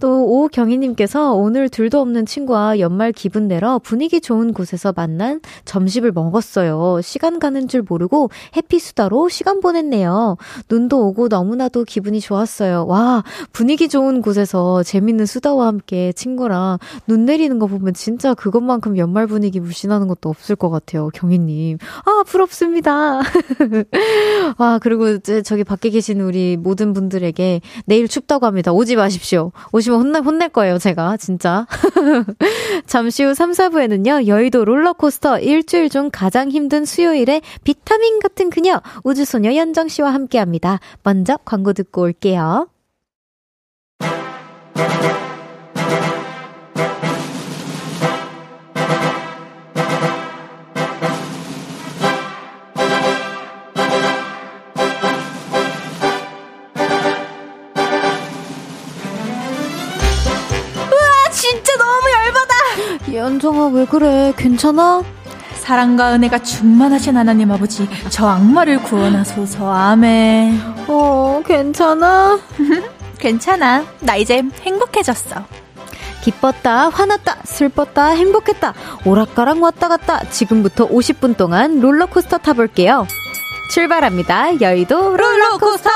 [0.00, 7.00] 또, 오경희님께서 오늘 둘도 없는 친구와 연말 기분 내러 분위기 좋은 곳에서 만난 점심을 먹었어요.
[7.02, 10.36] 시간 가는 줄 모르고 해피수다로 시간 보냈네요.
[10.70, 12.84] 눈도 오고 너무나도 기분이 좋았어요.
[12.86, 19.26] 와, 분위기 좋은 곳에서 재밌는 수다와 함께 친구랑 눈 내리는 거 보면 진짜 그것만큼 연말
[19.26, 21.08] 분위기 무신하는 것도 없을 것 같아요.
[21.14, 21.78] 경희님.
[22.04, 23.22] 아, 부럽습니다.
[24.58, 28.70] 와, 그리고 저기 밖에 계신 우리 모든 분들에게 내일 춥다고 합니다.
[28.70, 29.50] 오지 마십시오.
[29.72, 31.16] 오시면 혼내, 혼낼 거예요, 제가.
[31.16, 31.66] 진짜.
[32.86, 39.53] 잠시 후 3, 4부에는요, 여의도 롤러코스터 일주일 중 가장 힘든 수요일에 비타민 같은 그녀, 우주소녀
[39.54, 40.80] 이현정 씨와 함께 합니다.
[41.04, 42.66] 먼저 광고 듣고 올게요.
[60.90, 63.14] 우와, 진짜 너무 열받아!
[63.14, 64.32] 연정아, 왜 그래?
[64.36, 65.04] 괜찮아?
[65.64, 69.72] 사랑과 은혜가 충만하신 하나님 아버지, 저 악마를 구원하소서.
[69.72, 70.60] 아멘.
[70.88, 72.38] 어, 괜찮아?
[73.18, 73.82] 괜찮아.
[74.00, 75.42] 나 이제 행복해졌어.
[76.20, 78.74] 기뻤다, 화났다, 슬펐다, 행복했다,
[79.06, 80.22] 오락가락 왔다 갔다.
[80.28, 83.06] 지금부터 50분 동안 롤러코스터 타볼게요.
[83.70, 84.60] 출발합니다.
[84.60, 85.90] 여의도 롤러코스터!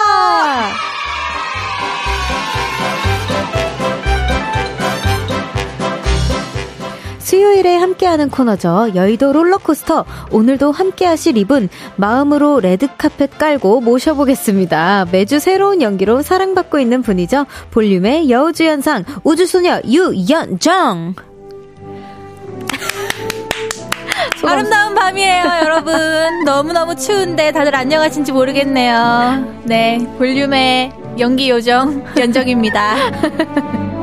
[7.28, 8.92] 수요일에 함께하는 코너죠.
[8.94, 10.06] 여의도 롤러코스터.
[10.30, 15.08] 오늘도 함께하실 이분 마음으로 레드카펫 깔고 모셔보겠습니다.
[15.12, 17.44] 매주 새로운 연기로 사랑받고 있는 분이죠.
[17.70, 21.16] 볼륨의 여우주연상 우주소녀 유연정.
[24.42, 26.44] 아름다운 밤이에요, 여러분.
[26.46, 29.60] 너무너무 추운데 다들 안녕하신지 모르겠네요.
[29.64, 32.96] 네, 볼륨의 연기 요정 연정입니다.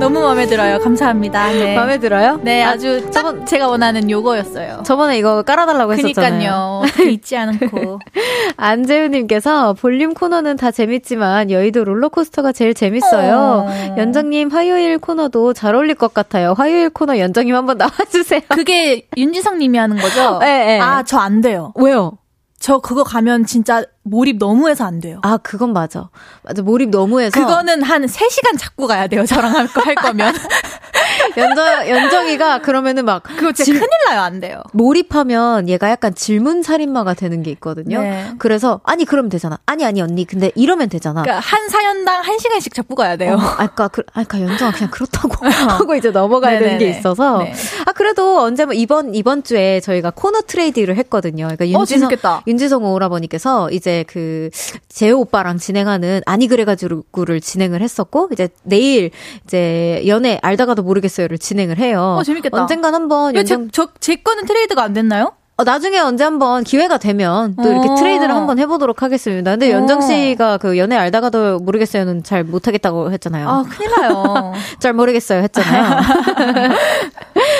[0.00, 0.78] 너무 마음에 들어요.
[0.78, 1.52] 감사합니다.
[1.52, 1.76] 네.
[1.76, 2.40] 마음에 들어요?
[2.42, 4.82] 네, 아주 아, 저번 제가 원하는 요거였어요.
[4.86, 6.82] 저번에 이거 깔아달라고 했었잖아요.
[6.94, 7.10] 그니까요.
[7.10, 7.98] 잊지 않고.
[8.56, 13.66] 안재우님께서 볼륨 코너는 다 재밌지만 여의도 롤러코스터가 제일 재밌어요.
[13.68, 13.94] 어.
[13.98, 16.54] 연정님 화요일 코너도 잘 어울릴 것 같아요.
[16.56, 18.40] 화요일 코너 연정님 한번 나와주세요.
[18.48, 20.38] 그게 윤지성님이 하는 거죠?
[20.38, 20.80] 네, 네.
[20.80, 21.72] 아, 저 안 돼요.
[21.76, 22.12] 왜요?
[22.58, 25.18] 저 그거 가면 진짜 몰입 너무 해서 안 돼요.
[25.22, 26.08] 아, 그건 맞아.
[26.42, 27.38] 맞아, 몰입 너무 해서.
[27.38, 30.34] 그거는 한 3시간 잡고 가야 돼요, 저랑 할, 거, 할 거면.
[31.36, 33.22] 연정, 연정이가 그러면은 막.
[33.22, 34.62] 그거 진짜 질, 큰일 나요, 안 돼요.
[34.72, 38.00] 몰입하면 얘가 약간 질문 살인마가 되는 게 있거든요.
[38.00, 38.32] 네.
[38.38, 39.58] 그래서, 아니, 그러면 되잖아.
[39.66, 40.24] 아니, 아니, 언니.
[40.24, 41.22] 근데 이러면 되잖아.
[41.22, 43.34] 그러니까 한 사연당 1시간씩 잡고 가야 돼요.
[43.34, 46.78] 어, 아까, 그, 아까 연정아 그냥 그렇다고 하고 이제 넘어가야 네네네.
[46.78, 47.42] 되는 게 있어서.
[47.42, 47.52] 네.
[47.86, 51.48] 아, 그래도 언제 뭐 이번, 이번 주에 저희가 코너 트레이드를 했거든요.
[51.48, 54.50] 그러니까 어, 윤지성, 어, 윤지성 오라버니께서 이제 그,
[54.88, 59.10] 재호 오빠랑 진행하는 아니 그래가지고를 진행을 했었고 이제 내일
[59.44, 62.16] 이제 연애 알다가도 모르겠어요를 진행을 해요.
[62.18, 62.62] 어 재밌겠다.
[62.62, 63.66] 언젠간 한번 연장...
[63.66, 65.32] 제, 저, 제 거는 트레이드가 안 됐나요?
[65.60, 67.94] 어, 나중에 언제 한번 기회가 되면 또 이렇게 어.
[67.94, 69.50] 트레이드를 한번 해보도록 하겠습니다.
[69.50, 70.00] 근데 연정 어.
[70.00, 73.46] 씨가 그 연애 알다가도 모르겠어요는 잘 못하겠다고 했잖아요.
[73.46, 74.54] 아, 큰일 나요.
[74.80, 76.00] 잘 모르겠어요 했잖아요.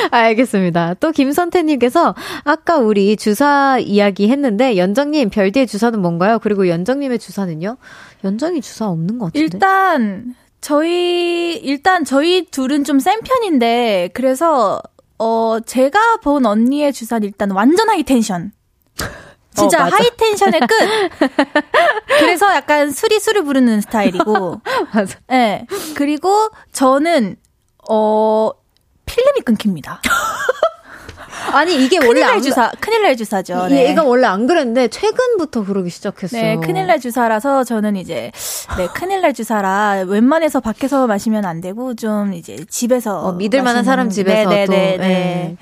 [0.10, 0.94] 알겠습니다.
[0.94, 6.38] 또 김선태님께서 아까 우리 주사 이야기 했는데 연정님 별디의 주사는 뭔가요?
[6.38, 7.76] 그리고 연정님의 주사는요?
[8.24, 9.44] 연정이 주사 없는 것 같은데.
[9.54, 14.80] 일단 저희 일단 저희 둘은 좀 센 편인데 그래서
[15.18, 18.52] 어, 제가 본 언니의 주사는 일단 완전 high tension.
[19.54, 20.74] 진짜 어, high tension의 끝.
[22.20, 24.60] 그래서 약간 술이 술 부르는 스타일이고.
[24.94, 25.18] 맞아.
[25.30, 25.34] 예.
[25.34, 25.66] 네.
[25.96, 27.36] 그리고 저는
[27.90, 28.50] 어
[29.10, 30.00] 필름이 끊깁니다.
[31.52, 33.66] 아니 이게 원래 안 주사 큰일 날 주사죠.
[33.68, 33.88] 네.
[33.88, 36.40] 얘가 원래 안 그랬는데 최근부터 그러기 시작했어요.
[36.40, 38.30] 네, 큰일 날 주사라서 저는 이제
[38.76, 43.82] 네 큰일 날 주사라 웬만해서 밖에서 마시면 안 되고 좀 이제 집에서 어, 믿을 만한
[43.84, 44.96] 사람 집에서 네네네 또 네.
[44.98, 45.56] 네.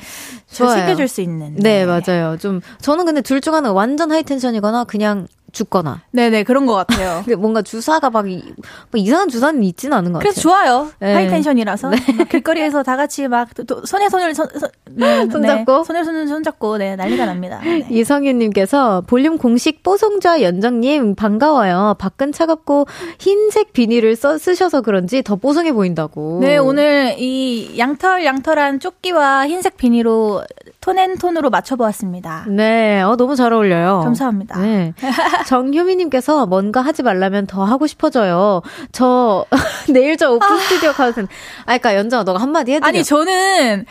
[0.50, 1.54] 저 챙겨줄 수 있는.
[1.56, 2.37] 네, 네, 맞아요.
[2.38, 6.02] 좀 저는 근데 둘 중 하나 완전 하이텐션이거나 그냥 죽거나.
[6.12, 7.24] 네네, 그런 것 같아요.
[7.38, 8.42] 뭔가 주사가 막, 이,
[8.90, 10.64] 뭐 이상한 주사는 있지는 않은 것 그래서 같아요.
[10.68, 10.90] 좋아요.
[11.00, 11.14] 네.
[11.14, 11.90] 하이텐션이라서.
[11.90, 11.98] 네.
[12.30, 15.78] 길거리에서 다 같이 막, 또, 손에 손을, 손, 손, 네, 손잡고?
[15.78, 15.84] 네.
[15.84, 17.61] 손에 손을 손잡고, 네, 난리가 납니다.
[17.64, 17.87] 네.
[17.90, 21.96] 이성윤님께서 볼륨 공식 뽀송좌 연정님 반가워요.
[21.98, 22.87] 밖은 차갑고
[23.18, 26.40] 흰색 비닐을 써, 쓰셔서 그런지 더 뽀송해 보인다고.
[26.42, 30.42] 네, 오늘 이 양털, 양털한 조끼와 흰색 비니로
[30.80, 32.46] 톤앤톤으로 맞춰보았습니다.
[32.48, 34.00] 네, 어, 너무 잘 어울려요.
[34.04, 34.61] 감사합니다.
[34.61, 34.94] 네.
[35.48, 38.61] 정효미님께서 뭔가 하지 말라면 더 하고 싶어져요.
[38.92, 39.46] 저
[39.88, 41.24] 내일 저 오픈 스튜디오 가도 된.
[41.62, 42.87] 아, 그러니까 연정아 너가 한마디 해드려.
[42.87, 43.87] 아니, 저는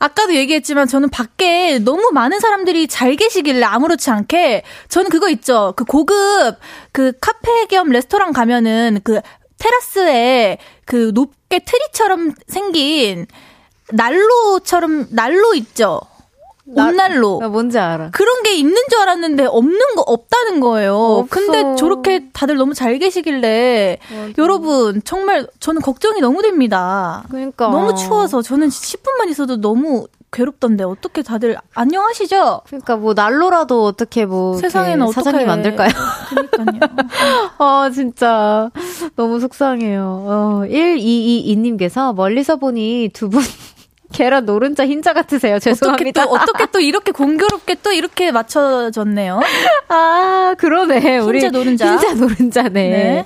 [0.00, 5.74] 아까도 얘기했지만 저는 밖에 너무 많은 사람들이 잘 계시길래 아무렇지 않게 저는 그거 있죠.
[5.76, 6.58] 그 고급
[6.90, 9.20] 그 카페 겸 레스토랑 가면은 그
[9.58, 13.26] 테라스에 그 높게 트리처럼 생긴
[13.92, 16.00] 난로처럼 난로 있죠.
[16.66, 16.90] 나-.
[16.90, 18.10] 나 뭔지 알아.
[18.12, 20.96] 그런 게 있는 줄 알았는데 없는 거 없다는 거예요.
[20.96, 21.26] 없어.
[21.28, 23.98] 근데 저렇게 다들 너무 잘 계시길래
[24.38, 27.24] 여러분 정말 저는 걱정이 너무 됩니다.
[27.30, 32.62] 그러니까 너무 추워서 저는 10분만 있어도 너무 괴롭던데 어떻게 다들 안녕하시죠?
[32.66, 35.88] 그러니까 뭐 난로라도 어떻게 뭐 세상에는 사장님 만들까요?
[36.50, 37.08] 그러니까요.
[37.58, 38.70] 아, 진짜.
[39.14, 40.02] 너무 속상해요.
[40.26, 43.40] 어, 1222님께서 멀리서 보니 두분
[44.12, 45.56] 계란 노른자 흰자 같으세요.
[45.56, 46.24] 어떻게 또 죄송합니다.
[46.24, 49.40] 어떻게 또 이렇게 공교롭게 또 이렇게 맞춰졌네요.
[49.88, 51.18] 아, 그러네.
[51.18, 51.90] 우리 흰자 노른자.
[51.92, 53.24] 흰자 노른자네.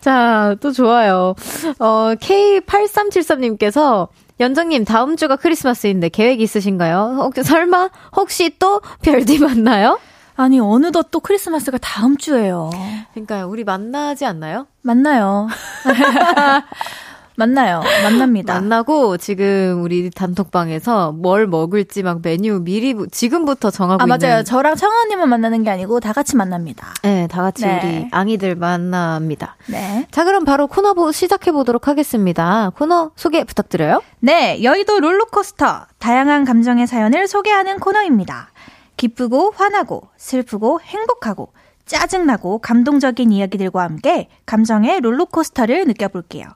[0.00, 1.34] 자, 또 좋아요.
[1.78, 4.08] 어, K8373님께서
[4.38, 7.16] 연정님, 다음 주가 크리스마스인데 계획 있으신가요?
[7.20, 9.98] 혹, 설마, 혹시 또 별디 만나요?
[10.38, 12.68] 아니 어느덧 또 크리스마스가 다음 주예요.
[13.14, 14.66] 그러니까, 우리 만나지 않나요?
[14.82, 15.48] 만나요.
[17.36, 17.82] 만나요.
[18.02, 18.54] 만납니다.
[18.54, 24.18] 만나고 지금 우리 단톡방에서 뭘 먹을지 막 메뉴 미리 부- 지금부터 정하고 아 있는.
[24.28, 24.42] 맞아요.
[24.44, 26.94] 저랑 청아님은 만나는 게 아니고 다 같이 만납니다.
[27.02, 27.80] 네, 다 같이 네.
[27.82, 29.56] 우리 앙이들 만납니다.
[29.66, 30.06] 네.
[30.10, 32.70] 자, 그럼 바로 코너 보- 시작해 보도록 하겠습니다.
[32.76, 34.02] 코너 소개 부탁드려요.
[34.20, 35.86] 네, 여의도 롤러코스터.
[35.98, 38.48] 다양한 감정의 사연을 소개하는 코너입니다.
[38.96, 41.52] 기쁘고 화나고 슬프고 행복하고
[41.84, 46.46] 짜증나고 감동적인 이야기들과 함께 감정의 롤러코스터를 느껴볼게요.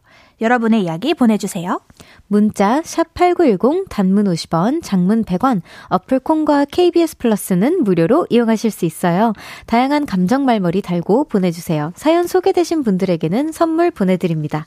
[0.41, 1.81] 여러분의 이야기 보내주세요.
[2.27, 9.33] 문자 샵8910 단문 50원, 장문 100원, 어플 콩과 KBS 플러스는 무료로 이용하실 수 있어요.
[9.67, 11.93] 다양한 감정 말머리 달고 보내주세요.
[11.97, 14.67] 사연 소개되신 분들에게는 선물 보내드립니다.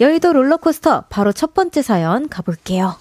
[0.00, 2.96] 여의도 롤러코스터 바로 첫 번째 사연 가볼게요.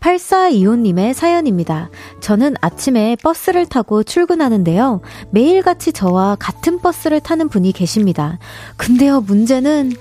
[0.00, 1.90] 8425님의 사연입니다.
[2.20, 5.02] 저는 아침에 버스를 타고 출근하는데요.
[5.30, 8.38] 매일같이 저와 같은 버스를 타는 분이 계십니다.
[8.76, 9.92] 근데요, 문제는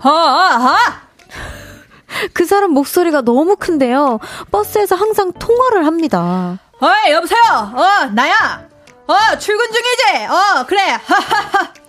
[0.00, 1.06] 아, 아, 아!
[2.32, 4.20] 그 사람 목소리가 너무 큰데요.
[4.50, 6.58] 버스에서 항상 통화를 합니다.
[6.80, 7.40] 어이, 여보세요!
[7.50, 8.68] 어, 나야!
[9.06, 10.26] 어, 출근 중이지?
[10.26, 10.80] 어, 그래!
[10.82, 11.72] 하하하!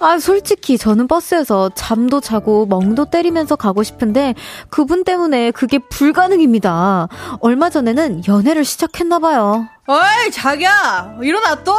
[0.00, 4.34] 아, 솔직히 저는 버스에서 잠도 자고 멍도 때리면서 가고 싶은데
[4.70, 7.08] 그분 때문에 그게 불가능입니다.
[7.40, 9.68] 얼마 전에는 연애를 시작했나봐요.
[9.86, 11.16] 어이, 자기야!
[11.22, 11.74] 일어나 또!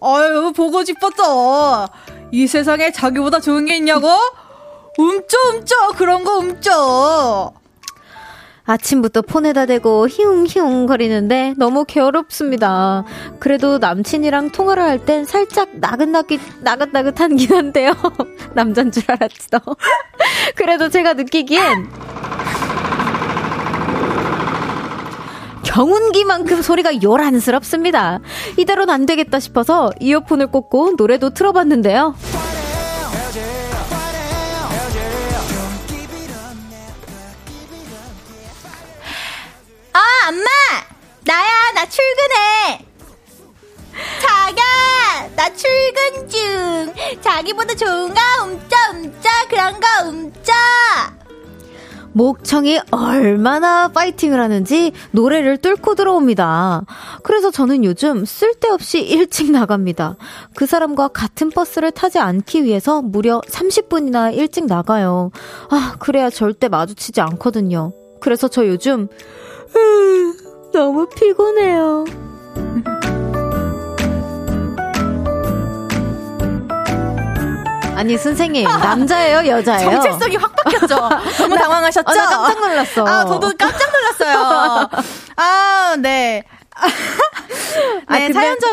[0.00, 1.88] 어휴, 보고 싶었어!
[2.32, 4.08] 이 세상에 자기보다 좋은 게 있냐고?
[4.98, 5.74] 움쪄, 움쪄!
[5.96, 7.52] 그런 거 움쪄!
[8.72, 13.04] 아침부터 폰에다 대고 히웅히웅 거리는데 너무 괴롭습니다.
[13.38, 17.92] 그래도 남친이랑 통화를 할 땐 살짝 나긋나긋, 나긋나긋한긴 한데요.
[18.54, 19.58] 남잔 줄 알았지도.
[20.54, 21.88] 그래도 제가 느끼기엔
[25.64, 28.20] 경운기만큼 소리가 요란스럽습니다.
[28.58, 32.14] 이대로는 안 되겠다 싶어서 이어폰을 꽂고 노래도 틀어봤는데요.
[40.24, 40.44] 엄마!
[41.24, 42.86] 나야, 나 출근해!
[44.20, 47.20] 자기야, 나 출근 중!
[47.20, 48.20] 자기보다 좋은가?
[48.44, 50.52] 움짜, 움짜, 그런 거 움짜!
[52.12, 56.84] 목청이 얼마나 파이팅을 하는지 노래를 뚫고 들어옵니다.
[57.24, 60.16] 그래서 저는 요즘 쓸데없이 일찍 나갑니다.
[60.54, 65.32] 그 사람과 같은 버스를 타지 않기 위해서 무려 30분이나 일찍 나가요.
[65.70, 67.92] 아, 그래야 절대 마주치지 않거든요.
[68.20, 69.08] 그래서 저 요즘 음,
[70.72, 72.04] 너무 피곤해요.
[77.94, 79.90] 아니 선생님 남자예요 여자예요?
[80.00, 80.96] 정체성이 확 바뀌었죠?
[81.38, 82.10] 너무 당황하셨죠?
[82.10, 83.06] 아, 나 깜짝 놀랐어.
[83.06, 84.88] 아, 저도 깜짝 놀랐어요.
[85.36, 86.42] 아, 네.
[88.06, 88.66] 아, 네, 사연자,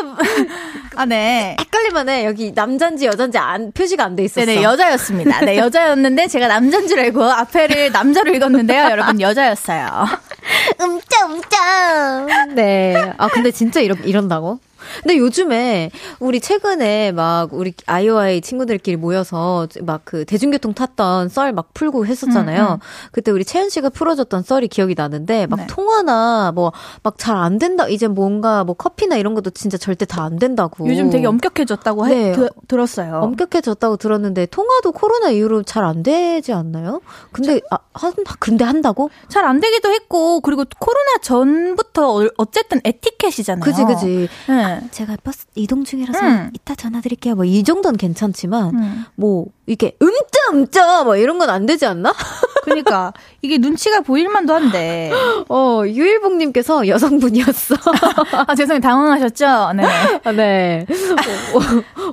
[0.96, 1.54] 아, 네.
[1.60, 4.46] 헷갈리면은 여기 남잔지 여잔지 안, 표시가 안 돼 있었어.
[4.46, 5.40] 네네, 여자였습니다.
[5.44, 8.84] 네, 여자였는데 제가 남잔 줄 알고 앞에를 남자로 읽었는데요.
[8.90, 10.06] 여러분, 여자였어요.
[10.80, 12.46] 음짜, 음짜.
[12.54, 13.12] 네.
[13.18, 14.58] 아, 근데 진짜 이런, 이런다고?
[15.02, 21.72] 근데 요즘에 우리 최근에 막 우리 아이오아이 친구들끼리 모여서 막 그 대중교통 탔던 썰 막
[21.74, 22.62] 풀고 했었잖아요.
[22.62, 22.78] 음, 음.
[23.12, 25.66] 그때 우리 채연 씨가 풀어줬던 썰이 기억이 나는데 막 네.
[25.68, 26.72] 통화나 뭐
[27.02, 27.86] 막 잘 안 된다.
[27.88, 30.86] 이제 뭔가 뭐 커피나 이런 것도 진짜 절대 다 안 된다고.
[30.88, 32.30] 요즘 되게 엄격해졌다고 네.
[32.30, 33.16] 해, 드, 들었어요.
[33.22, 37.00] 엄격해졌다고 들었는데 통화도 코로나 이후로 잘 안 되지 않나요?
[37.32, 39.10] 근데 아, 한, 근데 한다고?
[39.28, 43.64] 잘 안 되기도 했고 그리고 코로나 전부터 어쨌든 에티켓이잖아요.
[43.64, 44.28] 그지 그지.
[44.48, 44.69] 네.
[44.90, 46.50] 제가 버스 이동 중이라서 음.
[46.54, 47.34] 이따 전화 드릴게요.
[47.34, 49.04] 뭐 이 정도는 괜찮지만 음.
[49.16, 52.12] 뭐 이게 음짜 음짜 뭐 이런 건 안 되지 않나?
[52.64, 53.12] 그러니까
[53.42, 55.10] 이게 눈치가 보일만도 한데.
[55.48, 57.74] 어 유일봉님께서 여성분이었어.
[58.46, 59.72] 아 죄송해요 당황하셨죠?
[59.74, 59.84] 네.
[60.24, 60.86] 아, 네.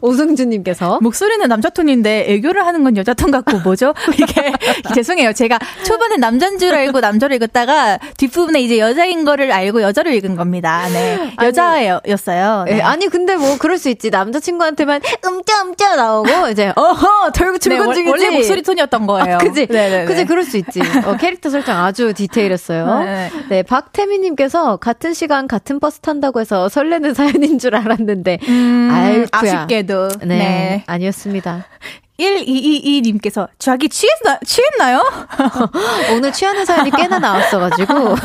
[0.02, 3.94] 오, 오승준님께서 목소리는 남자 톤인데 애교를 하는 건 여자 톤 같고 뭐죠?
[4.14, 4.52] 이게
[4.96, 5.34] 죄송해요.
[5.34, 10.88] 제가 초반에 남자인 줄 알고 남자로 읽었다가 뒷부분에 이제 여자인 거를 알고 여자로 읽은 겁니다.
[10.90, 11.34] 네.
[11.42, 12.47] 여자였어요.
[12.66, 12.76] 네.
[12.76, 12.82] 네.
[12.82, 17.94] 아니 근데 뭐 그럴 수 있지 남자친구한테만 음짜 음짜 나오고 이제 어허 털고 출근 네,
[17.94, 18.10] 중이지.
[18.10, 19.36] 원래 목소리 톤이었던 거예요.
[19.36, 19.68] 아, 그지?
[19.68, 20.26] 네네 그지?
[20.26, 20.82] 그럴 수 있지.
[21.06, 23.00] 어, 캐릭터 설정 아주 디테일했어요.
[23.04, 23.32] 네.
[23.50, 29.26] 네, 박태미님께서 같은 시간 같은 버스 탄다고 해서 설레는 사연인 줄 알았는데, 음.
[29.32, 30.10] 아쉽게도.
[30.22, 30.84] 네, 네.
[30.88, 31.66] 아니었습니다.
[32.20, 35.04] 1222님께서 자기 취했나, 취했나요?
[36.16, 37.94] 오늘 취하는 사연이 꽤나 나왔어가지고.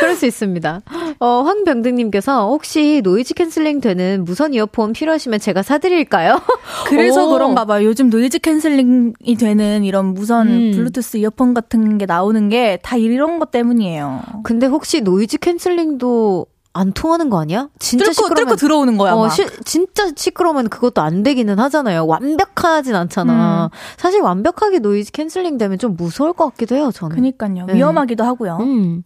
[0.00, 0.80] 그럴 수 있습니다.
[1.18, 6.40] 어, 황병등님께서 혹시 noise canceling 되는 무선 이어폰 필요하시면 제가 사드릴까요?
[6.86, 7.30] 그래서 오.
[7.32, 7.86] 그런가 봐요.
[7.86, 10.72] 요즘 noise canceling이 되는 이런 무선 음.
[10.74, 14.22] 블루투스 이어폰 같은 게 나오는 게 다 이런 것 때문이에요.
[14.42, 16.46] 근데 혹시 noise canceling도
[16.76, 17.68] 안 통하는 거 아니야?
[17.78, 19.14] 진짜 뚫고, 시끄러면 뚫고 들어오는 거야.
[19.14, 22.06] 어, 시, 진짜 시끄러우면 그것도 안 되기는 하잖아요.
[22.06, 23.70] 완벽하진 않잖아.
[23.72, 23.76] 음.
[23.96, 27.16] 사실 완벽하게 noise canceling 되면 좀 무서울 것 같기도 해요, 저는.
[27.16, 27.64] 그니까요.
[27.66, 27.74] 네.
[27.74, 28.58] 위험하기도 하고요.
[28.60, 29.02] 음.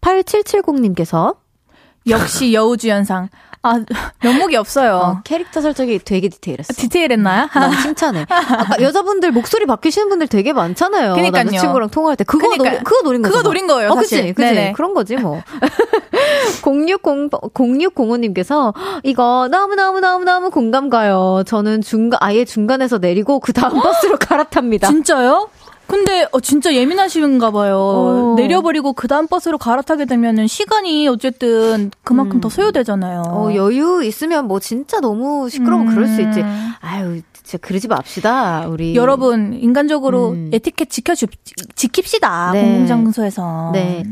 [0.00, 1.36] 8770님께서
[2.08, 3.28] 역시 여우주연상.
[3.66, 3.80] 아,
[4.22, 4.96] 면목이 없어요.
[4.96, 6.72] 어, 캐릭터 설정이 되게 디테일했어.
[6.74, 7.48] 디테일했나요?
[7.52, 8.26] 난 칭찬해.
[8.28, 11.14] 아까 여자분들 목소리 바뀌시는 분들 되게 많잖아요.
[11.14, 11.44] 그러니까요.
[11.44, 13.32] 남자친구랑 통화할 때 그거 그러니까, 노, 그거 노린 거죠.
[13.32, 13.90] 그거 노린 거예요.
[13.90, 14.72] 어, 그치, 그치.
[14.74, 15.42] 그런 거지 뭐.
[16.62, 17.02] 06
[17.54, 21.42] 0605님께서 이거 너무 너무 너무 너무 공감 가요.
[21.46, 24.88] 저는 중간, 아예 중간에서 내리고 그 다음 버스로 갈아탑니다.
[24.88, 25.48] 진짜요?
[25.86, 27.76] 근데 어 진짜 예민하신가 봐요.
[27.78, 28.34] 어.
[28.36, 32.40] 내려버리고 그 다음 버스로 갈아타게 되면은 시간이 어쨌든 그만큼 음.
[32.40, 33.22] 더 소요되잖아요.
[33.26, 35.94] 어, 여유 있으면 뭐 진짜 너무 시끄러우면 음.
[35.94, 36.40] 그럴 수 있지.
[36.40, 36.72] 음.
[36.80, 38.66] 아유, 진짜 그러지 맙시다.
[38.68, 40.50] 우리 여러분 인간적으로 음.
[40.52, 41.26] 에티켓 지켜주
[41.74, 42.52] 지킵시다.
[42.52, 42.62] 네.
[42.62, 43.70] 공공장소에서.
[43.72, 44.02] 네.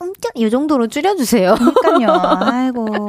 [0.00, 1.54] 음짝 이 정도로 줄여주세요.
[1.80, 2.08] 그러니까요.
[2.40, 3.08] 아이고.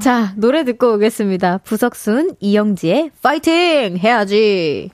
[0.00, 1.58] 자 노래 듣고 오겠습니다.
[1.58, 4.90] 부석순 이영지의 파이팅 해야지.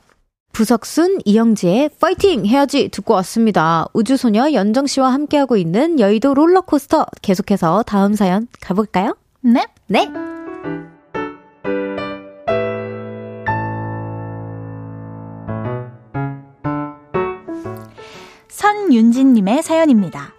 [0.56, 3.88] 부석순, 이영지의 파이팅 해야지 듣고 왔습니다.
[3.92, 9.18] 우주소녀 연정 씨와 함께하고 있는 여의도 롤러코스터 계속해서 다음 사연 가볼까요?
[9.42, 9.66] 네.
[9.86, 10.08] 네.
[18.48, 20.32] 선윤진님의 사연입니다.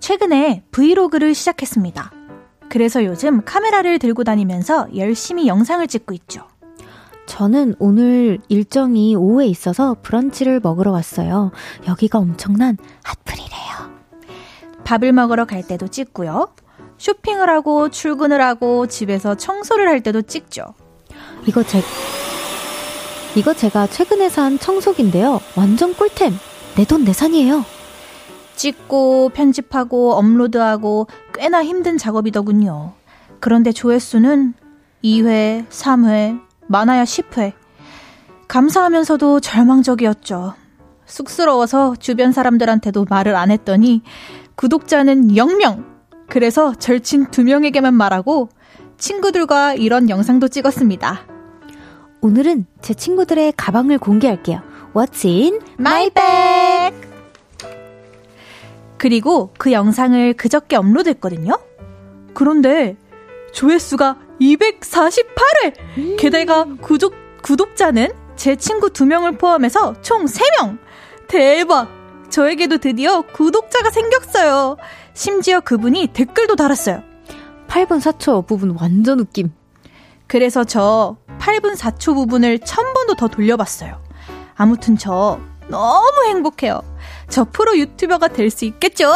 [0.00, 2.10] 최근에 브이로그를 시작했습니다.
[2.68, 6.49] 그래서 요즘 카메라를 들고 다니면서 열심히 영상을 찍고 있죠.
[7.34, 11.52] 저는 오늘 일정이 오후에 있어서 브런치를 먹으러 왔어요.
[11.86, 13.90] 여기가 엄청난 핫플이래요.
[14.82, 16.48] 밥을 먹으러 갈 때도 찍고요.
[16.98, 20.74] 쇼핑을 하고 출근을 하고 집에서 청소를 할 때도 찍죠.
[21.46, 21.80] 이거 제
[23.36, 25.40] 이거 제가 최근에 산 청소기인데요.
[25.56, 26.34] 완전 꿀템.
[26.76, 27.64] 내 돈 내산이에요.
[28.56, 32.92] 찍고 편집하고 업로드하고 꽤나 힘든 작업이더군요.
[33.38, 34.54] 그런데 조회수는
[35.04, 37.52] 2회, 3회, 많아야 10회.
[38.46, 40.54] 감사하면서도 절망적이었죠.
[41.04, 44.02] 쑥스러워서 주변 사람들한테도 말을 안 했더니
[44.54, 45.84] 구독자는 0명.
[46.28, 48.50] 그래서 절친 2명에게만 말하고
[48.98, 51.26] 친구들과 이런 영상도 찍었습니다.
[52.20, 54.62] 오늘은 제 친구들의 가방을 공개할게요.
[54.94, 57.10] What's in my bag?
[58.96, 61.58] 그리고 그 영상을 그저께 업로드했거든요.
[62.32, 62.96] 그런데
[63.52, 65.74] 조회수가 248회!
[65.98, 66.16] 음.
[66.18, 70.78] 게다가 구독, 구독자는 제 친구 2명을 포함해서 총 3명!
[71.28, 71.88] 대박!
[72.30, 74.76] 저에게도 드디어 구독자가 생겼어요.
[75.14, 77.02] 심지어 그분이 댓글도 달았어요.
[77.68, 79.52] 8분 4초 부분 완전 웃김.
[80.26, 84.00] 그래서 저 8분 4초 부분을 1000번도 더 돌려봤어요.
[84.54, 86.80] 아무튼 저 너무 행복해요.
[87.28, 89.12] 저 프로 유튜버가 될 수 있겠죠?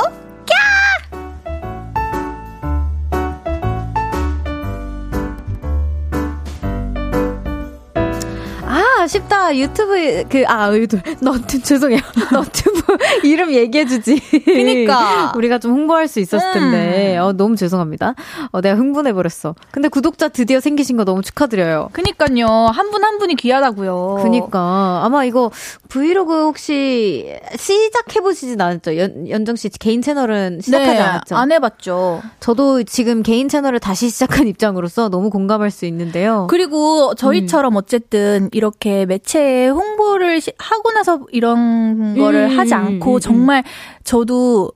[9.07, 9.57] 쉽다, 쉽다.
[9.57, 12.00] 유튜브, 그, 아, 유튜브, 너튜, 죄송해요.
[12.32, 12.82] 너튜브
[13.24, 14.20] 이름 얘기해주지.
[14.44, 15.32] 그니까.
[15.36, 17.16] 우리가 좀 홍보할 수 있었을 텐데.
[17.18, 17.22] 음.
[17.22, 18.14] 어, 너무 죄송합니다.
[18.52, 19.55] 어, 내가 흥분해버렸어.
[19.70, 21.90] 근데 구독자 드디어 생기신 거 너무 축하드려요.
[21.92, 22.46] 그니까요.
[22.72, 24.20] 한 분 한 분이 귀하다고요.
[24.22, 25.02] 그니까.
[25.05, 25.50] 아마 이거
[25.88, 28.96] 브이로그 혹시 시작해보시진 않았죠?
[28.98, 31.36] 연, 연정씨 개인 채널은 시작하지 네, 않았죠?
[31.36, 32.22] 안 해봤죠.
[32.40, 36.46] 저도 지금 개인 채널을 다시 시작한 입장으로서 너무 공감할 수 있는데요.
[36.48, 37.76] 그리고 저희처럼 음.
[37.76, 43.64] 어쨌든 이렇게 매체에 홍보를 하고 나서 이런 거를 음, 하지 않고 음, 음, 정말
[44.05, 44.70] 저도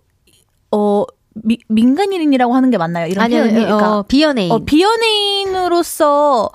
[0.70, 1.04] 어
[1.34, 3.06] 미, 민간인이라고 하는 게 맞나요?
[3.06, 4.52] 이런 아니요, 표현이 그러니까 어, 비연예인.
[4.52, 6.50] 어, 비연예인으로서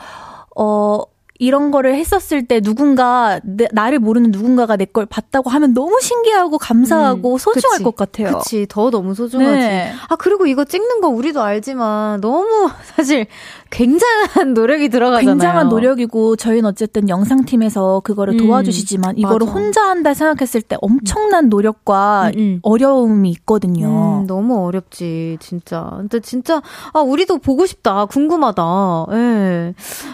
[0.56, 1.04] 어
[1.40, 6.60] 이런 거를 했었을 때 누군가 내, 나를 모르는 누군가가 내 걸 봤다고 하면 너무 신기하고
[6.60, 8.38] 감사하고 음, 소중할 그치, 것 같아요.
[8.38, 9.58] 그치, 더 너무 소중하지.
[9.58, 9.92] 네.
[10.08, 13.26] 아 그리고 이거 찍는 거 우리도 알지만 너무 사실
[13.72, 15.32] 굉장한 노력이 들어가잖아요.
[15.34, 19.52] 굉장한 노력이고 저희는 어쨌든 영상팀에서 그거를 음, 도와주시지만 이거를 맞아.
[19.60, 22.60] 혼자 한다 생각했을 때 엄청난 노력과 음, 음.
[22.62, 24.20] 어려움이 있거든요.
[24.22, 25.92] 음, 너무 어렵지 진짜.
[25.98, 26.62] 근데 진짜
[26.94, 28.06] 아 우리도 보고 싶다.
[28.06, 29.06] 궁금하다.
[29.12, 29.16] 예.
[29.16, 29.74] 네.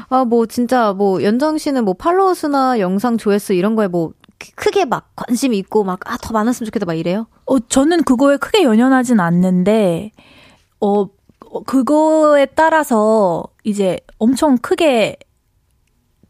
[0.10, 4.14] 아뭐 진짜 뭐 연정 씨는 뭐 팔로워 수나 영상 조회수 이런 거에 뭐
[4.56, 7.28] 크게 막 관심이 있고 막 아 더 많았으면 좋겠다 막 이래요?
[7.46, 10.12] 어 저는 그거에 크게 연연하진 않는데
[10.80, 11.08] 어
[11.66, 15.18] 그거에 따라서 이제 엄청 크게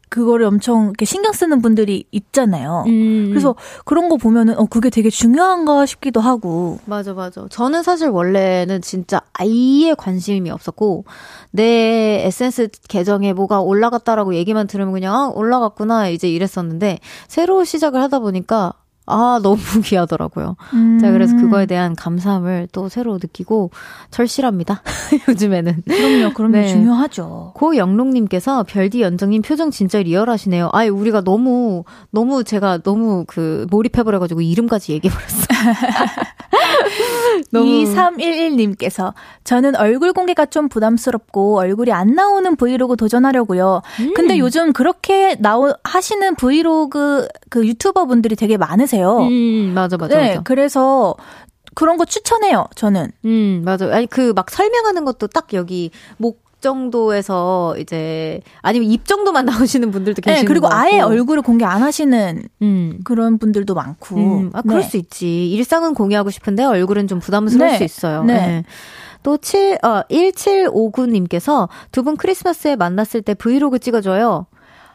[0.10, 2.84] 그거를 엄청 이렇게 신경 쓰는 분들이 있잖아요.
[2.88, 3.28] 음.
[3.30, 3.56] 그래서
[3.86, 6.80] 그런 거 보면은 어 그게 되게 중요한가 싶기도 하고.
[6.86, 7.46] 맞아 맞아.
[7.50, 11.06] 저는 사실 원래는 진짜 아예 관심이 없었고
[11.52, 18.20] 내 SNS 계정에 뭐가 올라갔다라고 얘기만 들으면 그냥 아, 올라갔구나 이제 이랬었는데 새로 시작을 하다
[18.20, 18.74] 보니까
[19.10, 20.56] 아, 너무 귀하더라고요.
[20.74, 21.00] 음.
[21.00, 23.72] 제가 그래서 그거에 대한 감사함을 또 새로 느끼고
[24.12, 24.82] 절실합니다.
[25.28, 25.84] 요즘에는.
[25.88, 26.52] 그럼요, 그럼요.
[26.54, 26.68] 네.
[26.68, 27.52] 중요하죠.
[27.56, 30.70] 고영롱님께서 별디 연정님 표정 진짜 리얼하시네요.
[30.74, 35.46] 아이, 우리가 너무, 너무 제가 너무 그 몰입해버려가지고 이름까지 얘기해버렸어.
[37.52, 39.14] 2311님께서
[39.44, 43.82] 저는 얼굴 공개가 좀 부담스럽고 얼굴이 안 나오는 브이로그 도전하려고요.
[44.00, 44.14] 음.
[44.14, 49.20] 근데 요즘 그렇게 나오 하시는 브이로그 그 유튜버 분들이 되게 많으세요.
[49.20, 50.18] 음, 맞아 맞아.
[50.18, 50.42] 네, 맞아.
[50.44, 51.16] 그래서
[51.76, 53.12] 그런 거 추천해요, 저는.
[53.26, 53.86] 음, 맞아.
[53.94, 60.22] 아니, 그 막 설명하는 것도 딱 여기 목 정도에서 이제 아니면 입 정도만 나오시는 분들도
[60.22, 63.00] 계시는 네, 그리고 아예 얼굴을 공개 안 하시는 음.
[63.04, 64.16] 그런 분들도 많고.
[64.16, 64.88] 음, 아 그럴 네.
[64.88, 65.50] 수 있지.
[65.52, 67.78] 일상은 공개하고 싶은데 얼굴은 좀 부담스러울 네.
[67.78, 68.24] 수 있어요.
[68.24, 68.34] 네.
[68.34, 68.64] 네.
[69.22, 74.46] 또 7, 어, 1759님께서 두 분 크리스마스에 만났을 때 브이로그 찍어줘요.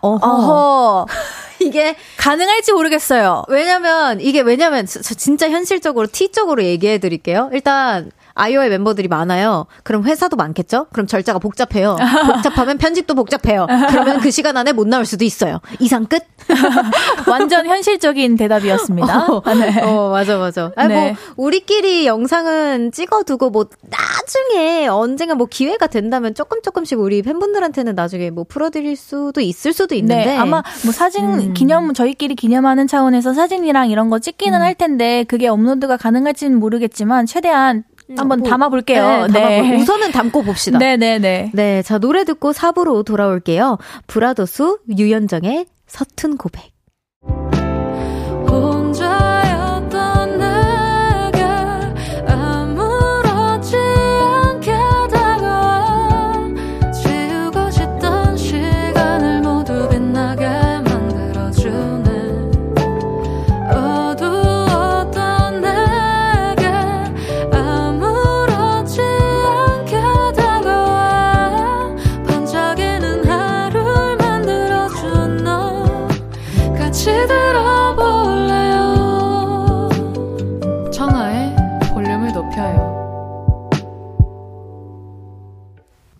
[0.01, 0.27] 어허.
[0.27, 1.07] 어허.
[1.61, 3.45] 이게 가능할지 모르겠어요.
[3.49, 7.49] 왜냐면, 이게 왜냐면, 저, 저 진짜 현실적으로, T적으로 얘기해 드릴게요.
[7.53, 9.67] 일단, 아이오의 멤버들이 많아요.
[9.83, 10.87] 그럼 회사도 많겠죠?
[10.93, 11.97] 그럼 절차가 복잡해요.
[12.35, 13.67] 복잡하면 편집도 복잡해요.
[13.91, 15.61] 그러면 그 시간 안에 못 나올 수도 있어요.
[15.79, 16.23] 이상 끝?
[17.29, 19.27] 완전 현실적인 대답이었습니다.
[19.27, 19.81] 어, 네.
[19.83, 20.73] 어 맞아, 맞아.
[20.77, 21.11] 아니, 뭐 네.
[21.13, 28.31] 뭐, 우리끼리 영상은 찍어두고 뭐, 나중에 언젠가 뭐 기회가 된다면 조금 조금씩 우리 팬분들한테는 나중에
[28.31, 30.25] 뭐 풀어드릴 수도 있을 수도 있는데.
[30.25, 31.55] 네, 아마 뭐 사진 음.
[31.55, 34.63] 기념, 저희끼리 기념하는 차원에서 사진이랑 이런 거 찍기는 음.
[34.63, 39.27] 할 텐데, 그게 업로드가 가능할지는 모르겠지만, 최대한 음, 한번 뭐, 담아볼게요.
[39.29, 39.77] 네, 네.
[39.77, 40.79] 우선은 담고 봅시다.
[40.79, 41.19] 네네네.
[41.19, 43.79] 네, 네, 자, 노래 듣고 4부로 돌아올게요.
[44.07, 46.75] 브라더스 유연정의 서툰 고백.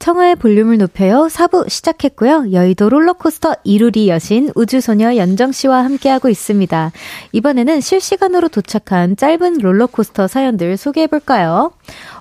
[0.05, 1.29] 청하의 볼륨을 높여요.
[1.31, 2.53] 4부 시작했고요.
[2.53, 6.93] 여의도 롤러코스터 이루리 여신 우주소녀 연정씨와 함께하고 있습니다.
[7.33, 11.73] 이번에는 실시간으로 도착한 짧은 롤러코스터 사연들 소개해볼까요?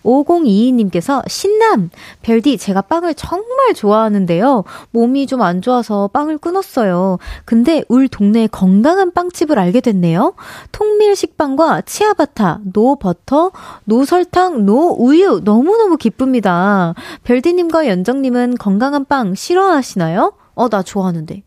[0.03, 1.89] 5022님께서 신남!
[2.21, 4.63] 별디, 제가 빵을 정말 좋아하는데요.
[4.91, 7.17] 몸이 좀 안 좋아서 빵을 끊었어요.
[7.45, 10.33] 근데 울 동네에 건강한 빵집을 알게 됐네요.
[10.71, 13.51] 통밀 식빵과 치아바타, no 버터,
[13.83, 15.41] no 설탕, no 우유.
[15.43, 16.93] 너무너무 기쁩니다.
[17.23, 20.33] 별디님과 연정님은 건강한 빵 싫어하시나요?
[20.55, 21.43] 어, 나 좋아하는데.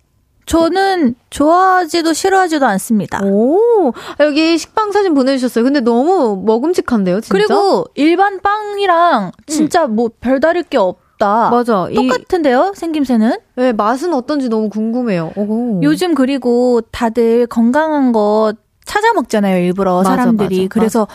[0.46, 3.20] 저는 좋아하지도 싫어하지도 않습니다.
[3.24, 5.64] 오, 여기 식빵 사진 보내주셨어요.
[5.64, 7.32] 근데 너무 먹음직한데요, 진짜?
[7.32, 9.96] 그리고 일반 빵이랑 진짜 음.
[9.96, 11.50] 뭐 별다를 게 없, 맛있다.
[11.50, 11.88] 맞아.
[11.94, 13.38] 똑같은데요, 이, 생김새는?
[13.56, 15.32] 네, 맛은 어떤지 너무 궁금해요.
[15.36, 15.80] 오.
[15.82, 18.52] 요즘 그리고 다들 건강한 거
[18.84, 20.58] 찾아 먹잖아요, 일부러 맞아, 사람들이.
[20.64, 21.12] 맞아, 그래서 맞아.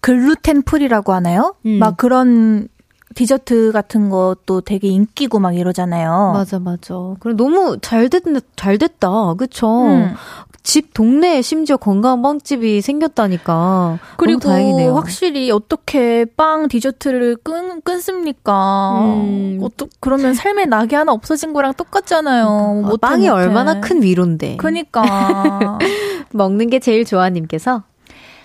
[0.00, 1.54] 글루텐 프리라고 하나요?
[1.66, 1.78] 음.
[1.78, 2.68] 막 그런
[3.14, 6.32] 디저트 같은 것도 되게 인기고 막 이러잖아요.
[6.34, 6.94] 맞아, 맞아.
[7.18, 9.34] 그래 너무 잘 됐다, 잘 됐다.
[9.34, 9.86] 그쵸?
[9.86, 10.14] 음.
[10.62, 13.98] 집 동네에 심지어 건강 빵집이 생겼다니까.
[14.16, 14.94] 그리고 다행이네요.
[14.94, 19.00] 확실히 어떻게 빵 디저트를 끈, 끊습니까?
[19.02, 19.58] 음.
[19.62, 22.82] 어떠, 그러면 삶의 낙이 하나 없어진 거랑 똑같잖아요.
[22.84, 23.28] 아, 빵이 못해.
[23.30, 24.56] 얼마나 큰 위로인데.
[24.58, 25.78] 그니까.
[26.32, 27.82] 먹는 게 제일 좋아님께서.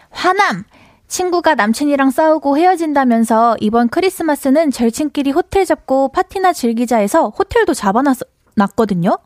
[0.09, 0.63] 화남!
[1.07, 9.17] 친구가 남친이랑 싸우고 헤어진다면서 이번 크리스마스는 절친끼리 호텔 잡고 파티나 즐기자 해서 호텔도 잡아놨거든요.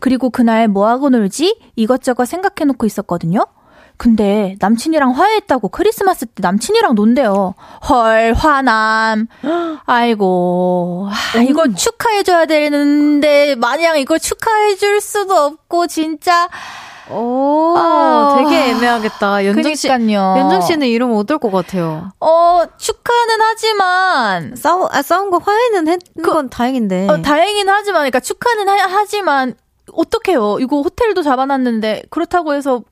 [0.00, 1.58] 그리고 그날 뭐하고 놀지?
[1.76, 3.46] 이것저것 생각해놓고 있었거든요.
[3.96, 7.54] 근데 남친이랑 화해했다고 크리스마스 때 남친이랑 논대요.
[7.88, 9.28] 헐, 화남.
[9.86, 11.08] 아이고.
[11.10, 16.48] 아, 이거 축하해줘야 되는데, 마냥 이걸 축하해줄 수도 없고, 진짜.
[17.10, 19.44] 오, 아, 되게 애매하겠다.
[19.46, 22.10] 연정 씨, 연정 씨는 이러면 어떨 것 같아요?
[22.20, 27.08] 어, 축하는 하지만 싸우 아, 싸운 거 화해는 했건 그, 다행인데.
[27.08, 29.54] 어, 다행긴 하지만, 그러니까 축하는 하, 하지만
[29.92, 30.58] 어떡해요.
[30.60, 32.82] 이거 호텔도 잡아놨는데 그렇다고 해서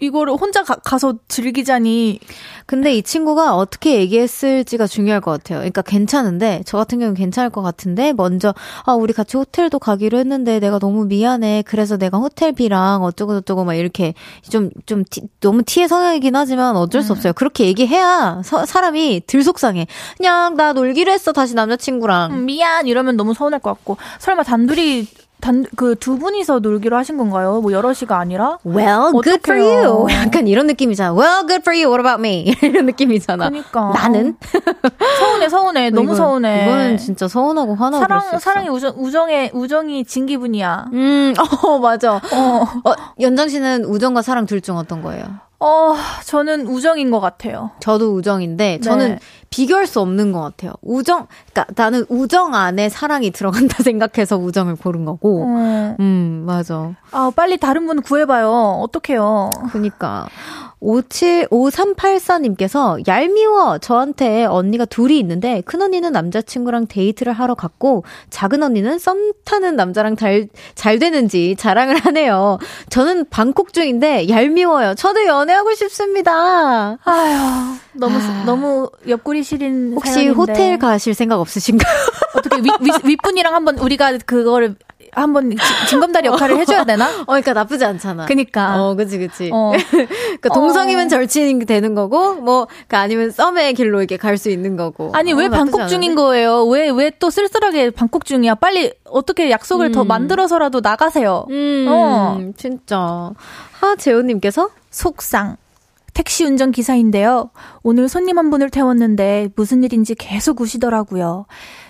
[0.00, 2.20] 이거를 혼자 가, 서 즐기자니.
[2.66, 5.58] 근데 이 친구가 어떻게 얘기했을지가 중요할 것 같아요.
[5.58, 10.60] 그러니까 괜찮은데, 저 같은 경우는 괜찮을 것 같은데, 먼저, 아, 우리 같이 호텔도 가기로 했는데,
[10.60, 11.64] 내가 너무 미안해.
[11.66, 14.14] 그래서 내가 호텔비랑 어쩌고 저쩌고 막 이렇게
[14.48, 17.16] 좀, 좀, 티, 너무 티의 성향이긴 하지만 어쩔 수 음.
[17.16, 17.32] 없어요.
[17.32, 19.86] 그렇게 얘기해야 서, 사람이 들 속상해.
[20.16, 22.32] 그냥 나 놀기로 했어, 다시 남자친구랑.
[22.32, 23.96] 음, 미안, 이러면 너무 서운할 것 같고.
[24.18, 25.06] 설마 단둘이
[25.40, 27.60] 단, 그 두 분이서 놀기로 하신 건가요?
[27.60, 28.58] 뭐 여럿이가 아니라?
[28.66, 29.22] Well, 어떡해요?
[29.22, 30.06] good for you.
[30.12, 31.12] 약간 이런 느낌이잖아.
[31.14, 31.88] Well, good for you.
[31.90, 32.54] What about me?
[32.62, 33.48] 이런 느낌이잖아.
[33.50, 33.92] 그니까.
[33.94, 34.36] 나는?
[35.18, 35.90] 서운해, 서운해.
[35.90, 36.64] 너무 이건, 서운해.
[36.66, 40.86] 이거는 진짜 서운하고 화나고 사랑, 사랑이 우정, 우정의, 우정이 진 기분이야.
[40.92, 41.34] 음,
[41.64, 42.14] 어, 맞아.
[42.16, 42.20] 어.
[42.84, 45.24] 어, 연정 씨는 우정과 사랑 둘 중 어떤 거예요?
[45.60, 45.94] 어,
[46.24, 47.72] 저는 우정인 것 같아요.
[47.80, 49.18] 저도 우정인데, 저는 네.
[49.50, 50.72] 비교할 수 없는 것 같아요.
[50.82, 56.92] 우정, 그니까 나는 우정 안에 사랑이 들어간다 생각해서 우정을 고른 거고, 음, 음 맞아.
[57.10, 58.50] 아, 빨리 다른 분 구해봐요.
[58.82, 59.50] 어떡해요.
[59.72, 60.28] 그니까.
[60.80, 63.78] 57, 5384님께서 얄미워.
[63.78, 70.16] 저한테 언니가 둘이 있는데 큰 언니는 남자친구랑 데이트를 하러 갔고 작은 언니는 썸 타는 남자랑
[70.16, 72.58] 잘, 잘 되는지 자랑을 하네요.
[72.90, 74.94] 저는 방콕 중인데 얄미워요.
[74.94, 76.98] 저도 연애하고 싶습니다.
[77.04, 78.42] 아휴, 너무, 아.
[78.46, 80.36] 너무 옆구리 시린 혹시 사연인데.
[80.36, 81.94] 호텔 가실 생각 없으신가요?
[82.36, 84.76] 어떻게 윗, 윗, 윗분이랑 한번 우리가 그거를
[85.12, 85.56] 한번
[85.88, 87.08] 징검다리 역할을 해줘야 되나?
[87.22, 88.26] 어, 그러니까 나쁘지 않잖아.
[88.26, 88.76] 그니까.
[88.84, 89.50] 어, 그치, 그치.
[89.52, 89.72] 어.
[89.90, 91.08] 그러니까 동성이면 어.
[91.08, 95.10] 절친이 되는 거고, 뭐, 그러니까 아니면 썸의 길로 이렇게 갈 수 있는 거고.
[95.14, 96.64] 아니, 어, 왜 방콕 중인 거예요?
[96.66, 98.56] 왜, 왜 또 쓸쓸하게 방콕 중이야?
[98.56, 99.92] 빨리 어떻게 약속을 음.
[99.92, 101.46] 더 만들어서라도 나가세요.
[101.50, 102.38] 음, 어.
[102.56, 103.30] 진짜.
[103.72, 105.56] 하 재호님께서 속상.
[106.18, 107.50] 택시 운전 기사인데요.
[107.84, 111.46] 오늘 손님 한 분을 태웠는데 무슨 일인지 계속 우시더라고요.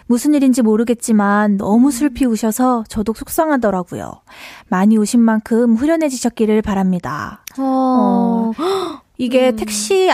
[0.07, 4.20] 무슨 일인지 모르겠지만 너무 슬피 우셔서 저도 속상하더라고요.
[4.68, 7.43] 많이 우신 만큼 후련해지셨기를 바랍니다.
[7.59, 8.53] 어.
[8.55, 9.01] 어.
[9.16, 9.57] 이게 음.
[9.57, 10.11] 택시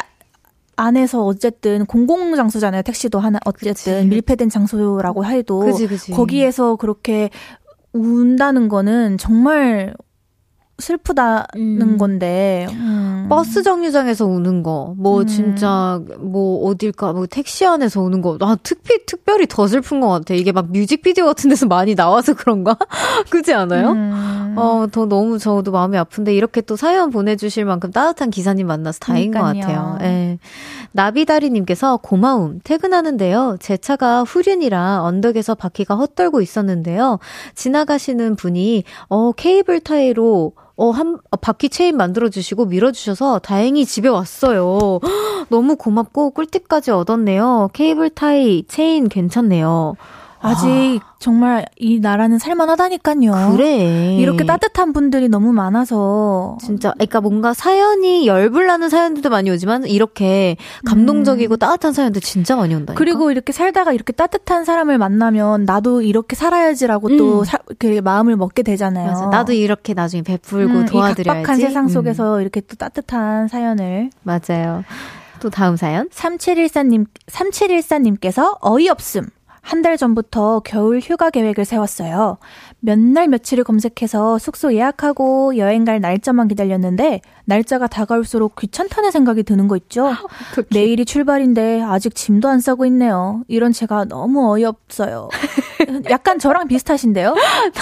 [0.76, 2.82] 안에서 어쨌든 공공 장소잖아요.
[2.82, 4.06] 택시도 하나 어쨌든 그치.
[4.06, 6.12] 밀폐된 장소라고 해도 그치, 그치.
[6.12, 7.30] 거기에서 그렇게
[7.92, 9.94] 운다는 거는 정말
[10.78, 11.98] 슬프다는 음.
[11.98, 13.26] 건데 음.
[13.28, 15.26] 버스 정류장에서 우는 거, 뭐 음.
[15.26, 20.34] 진짜 뭐 어딜까, 뭐 택시 안에서 우는 거, 아 특히 특별히 더 슬픈 것 같아.
[20.34, 22.76] 이게 막 뮤직비디오 같은 데서 많이 나와서 그런가?
[23.30, 23.92] 그지 않아요?
[23.92, 24.54] 음.
[24.56, 29.76] 어더 너무 저도 마음이 아픈데 이렇게 또 사연 보내주실 만큼 따뜻한 기사님 만나서 다행인 그러니까요.
[29.76, 29.98] 것 같아요.
[30.02, 30.38] 예.
[30.92, 33.56] 나비다리님께서 고마움 퇴근하는데요.
[33.60, 37.18] 제 차가 후륜이라 언덕에서 바퀴가 헛돌고 있었는데요.
[37.54, 45.00] 지나가시는 분이 어 케이블 타이로 어, 한, 어, 바퀴 체인 만들어주시고 밀어주셔서 다행히 집에 왔어요.
[45.50, 47.70] 너무 고맙고 꿀팁까지 얻었네요.
[47.72, 49.94] 케이블 타이 체인 괜찮네요.
[50.44, 51.14] 아직 아.
[51.18, 53.56] 정말 이 나라는 살만하다니까요.
[53.56, 54.16] 그래.
[54.16, 60.56] 이렇게 따뜻한 분들이 너무 많아서 진짜 그러니까 뭔가 사연이 열불 나는 사연들도 많이 오지만 이렇게
[60.84, 61.58] 감동적이고 음.
[61.58, 62.92] 따뜻한 사연들 진짜 많이 온다.
[62.94, 67.16] 그리고 이렇게 살다가 이렇게 따뜻한 사람을 만나면 나도 이렇게 살아야지라고 음.
[67.16, 69.06] 또 사, 그 마음을 먹게 되잖아요.
[69.12, 69.26] 맞아.
[69.26, 71.22] 나도 이렇게 나중에 베풀고 음, 도와드려야지.
[71.22, 72.42] 이 각박한 세상 속에서 음.
[72.42, 74.84] 이렇게 또 따뜻한 사연을 맞아요.
[75.40, 79.28] 또 다음 사연 3714님 3714님께서 어이없음
[79.66, 82.38] 한 달 전부터 겨울 휴가 계획을 세웠어요.
[82.80, 89.66] 몇 날 며칠을 검색해서 숙소 예약하고 여행 갈 날짜만 기다렸는데 날짜가 다가올수록 귀찮다는 생각이 드는
[89.68, 90.12] 거 있죠?
[90.70, 93.42] 내일이 출발인데 아직 짐도 안 싸고 있네요.
[93.48, 95.28] 이런 제가 너무 어이없어요.
[96.10, 97.34] 약간 저랑 비슷하신데요?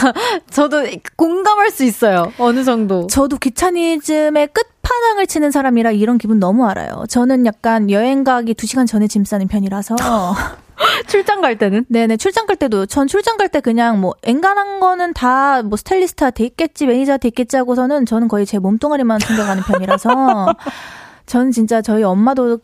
[0.51, 0.85] 저도
[1.17, 2.33] 공감할 수 있어요.
[2.39, 3.07] 어느 정도.
[3.09, 7.05] 저도 귀차니즘의 끝 판왕을 치는 사람이라 이런 기분 너무 알아요.
[7.09, 9.97] 저는 약간 여행 가기 2시간 전에 짐 싸는 편이라서.
[11.07, 11.85] 출장 갈 때는?
[11.89, 16.31] 네네, 출장 갈 때도, 전 출장 갈 때 그냥 뭐, 엔간한 거는 다 뭐 스타일리스트가
[16.31, 20.47] 돼 있겠지, 매니저가 돼 있겠지 하고서는 저는 거의 제 몸뚱아리만 챙겨가는 편이라서,
[21.27, 22.59] 저는 진짜 저희 엄마도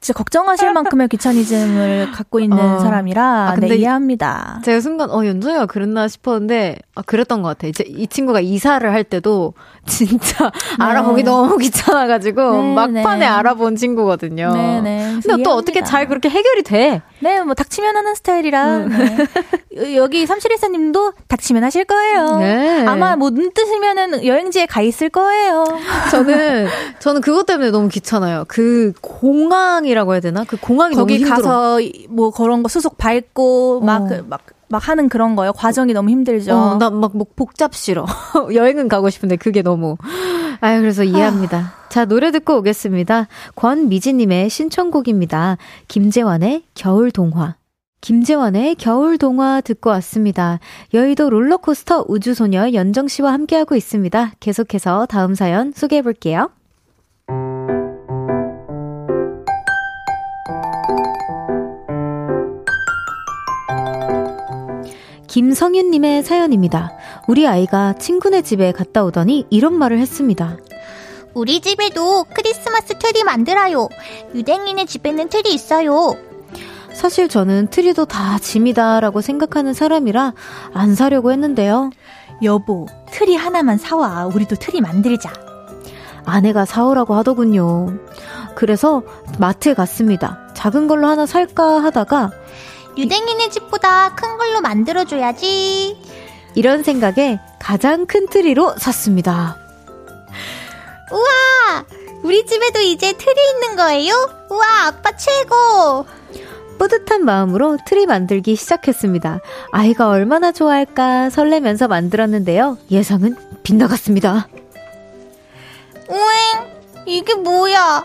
[0.00, 2.78] 진짜 걱정하실 만큼의 귀차니즘을 갖고 있는 어.
[2.78, 4.62] 사람이라 아, 네, 이해합니다.
[4.64, 7.66] 제가 순간 어 연정이가 그랬나 싶었는데 아, 그랬던 것 같아.
[7.66, 9.52] 이제 이 친구가 이사를 할 때도
[9.84, 10.84] 진짜 네.
[10.84, 13.26] 알아보기 너무 귀찮아가지고 네, 막판에 네.
[13.26, 14.52] 알아본 친구거든요.
[14.54, 14.80] 네네.
[14.80, 14.98] 네.
[14.98, 15.42] 근데 이해합니다.
[15.42, 17.02] 또 어떻게 잘 그렇게 해결이 돼?
[17.22, 18.88] 네, 뭐 닥치면 하는 스타일이라 음.
[19.76, 19.96] 네.
[19.96, 22.36] 여기 삼실이사님도 닥치면 하실 거예요.
[22.38, 22.86] 네.
[22.86, 25.64] 아마 뭐 눈 뜨시면은 여행지에 가 있을 거예요.
[26.10, 26.66] 저는
[26.98, 28.44] 저는 그것 때문에 너무 귀찮아요.
[28.48, 30.44] 그 공항이라고 해야 되나?
[30.44, 31.36] 그 공항이 거기 너무 힘들어.
[31.48, 34.08] 가서 뭐 그런 거 수속 밟고 막막 어.
[34.08, 34.40] 그, 막,
[34.70, 35.52] 막 하는 그런 거요.
[35.52, 36.54] 과정이 너무 힘들죠.
[36.54, 38.06] 어, 나막 뭐 복잡 싫어.
[38.54, 39.96] 여행은 가고 싶은데 그게 너무.
[40.60, 41.74] 아유, 그래서 이해합니다.
[41.88, 43.26] 자, 노래 듣고 오겠습니다.
[43.56, 45.58] 권미지님의 신청곡입니다.
[45.88, 47.56] 김재환의 겨울 동화.
[48.00, 50.60] 김재환의 겨울 동화 듣고 왔습니다.
[50.94, 54.32] 여의도 롤러코스터 우주소녀 연정 씨와 함께하고 있습니다.
[54.40, 56.50] 계속해서 다음 사연 소개해 볼게요.
[65.30, 66.90] 김성윤님의 사연입니다.
[67.28, 70.56] 우리 아이가 친구네 집에 갔다 오더니 이런 말을 했습니다.
[71.34, 73.88] 우리 집에도 크리스마스 트리 만들어요.
[74.34, 76.16] 유댕이네 집에는 트리 있어요.
[76.92, 80.34] 사실 저는 트리도 다 짐이다라고 생각하는 사람이라
[80.74, 81.90] 안 사려고 했는데요.
[82.42, 84.26] 여보, 트리 하나만 사와.
[84.26, 85.32] 우리도 트리 만들자.
[86.24, 88.00] 아내가 사오라고 하더군요.
[88.56, 89.04] 그래서
[89.38, 90.40] 마트에 갔습니다.
[90.54, 92.32] 작은 걸로 하나 살까 하다가
[93.00, 95.96] 유댕이네 집보다 큰 걸로 만들어줘야지.
[96.54, 99.56] 이런 생각에 가장 큰 트리로 샀습니다.
[101.10, 101.84] 우와!
[102.22, 104.12] 우리 집에도 이제 트리 있는 거예요?
[104.50, 106.04] 우와, 아빠 최고!
[106.78, 109.40] 뿌듯한 마음으로 트리 만들기 시작했습니다.
[109.72, 112.76] 아이가 얼마나 좋아할까 설레면서 만들었는데요.
[112.90, 114.46] 예상은 빗나갔습니다.
[116.08, 118.04] 우잉, 이게 뭐야?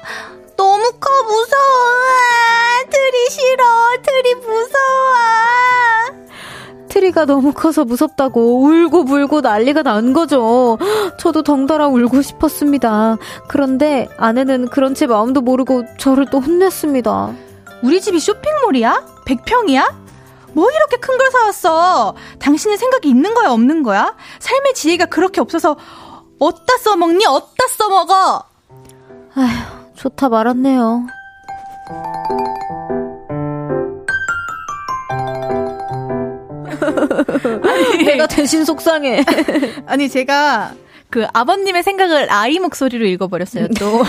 [0.58, 1.96] 너무 커 무서워.
[2.90, 3.64] 트리 싫어.
[4.04, 5.16] 트리 무서워.
[6.90, 10.78] 트리가 너무 커서 무섭다고 울고 불고 난리가 난 거죠.
[11.20, 13.18] 저도 덩달아 울고 싶었습니다.
[13.50, 17.34] 그런데 아내는 그런 제 마음도 모르고 저를 또 혼냈습니다.
[17.84, 19.04] 우리 집이 쇼핑몰이야?
[19.28, 19.94] 100평이야?
[20.54, 22.16] 뭐 이렇게 큰 걸 사왔어?
[22.40, 24.16] 당신의 생각이 있는 거야, 없는 거야?
[24.40, 25.76] 삶의 지혜가 그렇게 없어서
[26.40, 27.26] 어디다 써먹니?
[27.26, 28.44] 어디다 써먹어?
[29.36, 31.08] 아휴, 좋다 말았네요.
[37.64, 39.24] 아니, 내가 대신 속상해.
[39.88, 40.76] 아니, 제가
[41.10, 44.04] 그 아버님의 생각을 아이 목소리로 읽어버렸어요, 또.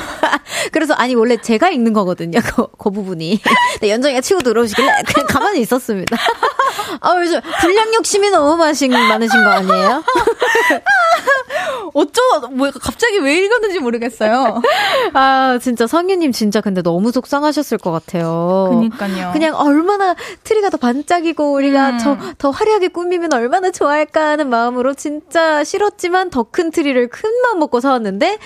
[0.71, 3.41] 그래서, 아니, 원래 제가 읽는 거거든요, 그, 그 부분이.
[3.75, 6.15] 근데 연정이가 치고 들어오시길래 그냥 가만히 있었습니다.
[7.01, 10.03] 아, 요즘 불량 욕심이 너무 많으신, 많으신 거 아니에요?
[11.95, 12.21] 어쩌,
[12.51, 14.61] 뭐, 갑자기 왜 읽었는지 모르겠어요.
[15.15, 18.69] 아, 진짜 성유님 진짜 근데 너무 속상하셨을 것 같아요.
[18.71, 19.31] 그니까요.
[19.33, 20.15] 그냥 얼마나
[20.45, 21.99] 트리가 더 반짝이고 우리가 음.
[21.99, 27.59] 더, 더 화려하게 꾸미면 얼마나 좋아할까 하는 마음으로 진짜 싫었지만 더 큰 트리를 큰 마음
[27.59, 28.39] 먹고 사왔는데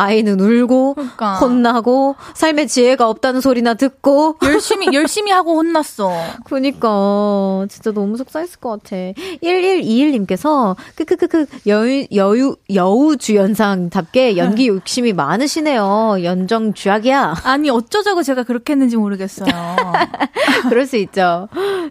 [0.00, 1.34] 아이는 울고 그러니까.
[1.34, 6.10] 혼나고 삶의 지혜가 없다는 소리나 듣고 열심히 열심히 하고 혼났어.
[6.44, 8.96] 그니까 진짜 너무 속상했을 것 같아.
[9.42, 16.16] 1121님께서 크크크크 여유 여유 여우 주연상답게 연기 욕심이 많으시네요.
[16.24, 17.34] 연정 쥐약이야.
[17.44, 19.48] 아니 어쩌자고 제가 그렇게 했는지 모르겠어요.
[20.70, 21.48] 그럴 수 있죠.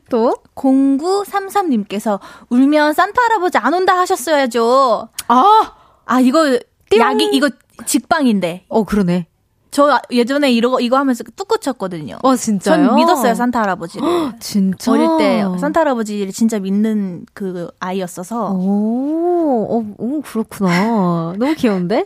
[0.09, 5.09] 또 0933님께서 울면 산타 할아버지 안 온다 하셨어야죠.
[5.27, 5.73] 아,
[6.05, 6.57] 아 이거
[6.89, 7.05] 띠용.
[7.05, 7.49] 약이 이거
[7.85, 8.65] 직방인데.
[8.69, 9.27] 어, 그러네.
[9.71, 12.17] 저 예전에 이거 이거 하면서 뚝 꽂혔거든요.
[12.23, 12.87] 어 진짜요?
[12.87, 14.07] 전 믿었어요 산타 할아버지를.
[14.41, 18.51] 진짜 어릴 때 산타 할아버지를 진짜 믿는 그 아이였어서.
[18.53, 21.33] 오, 어, 오 그렇구나.
[21.37, 22.05] 너무 귀여운데?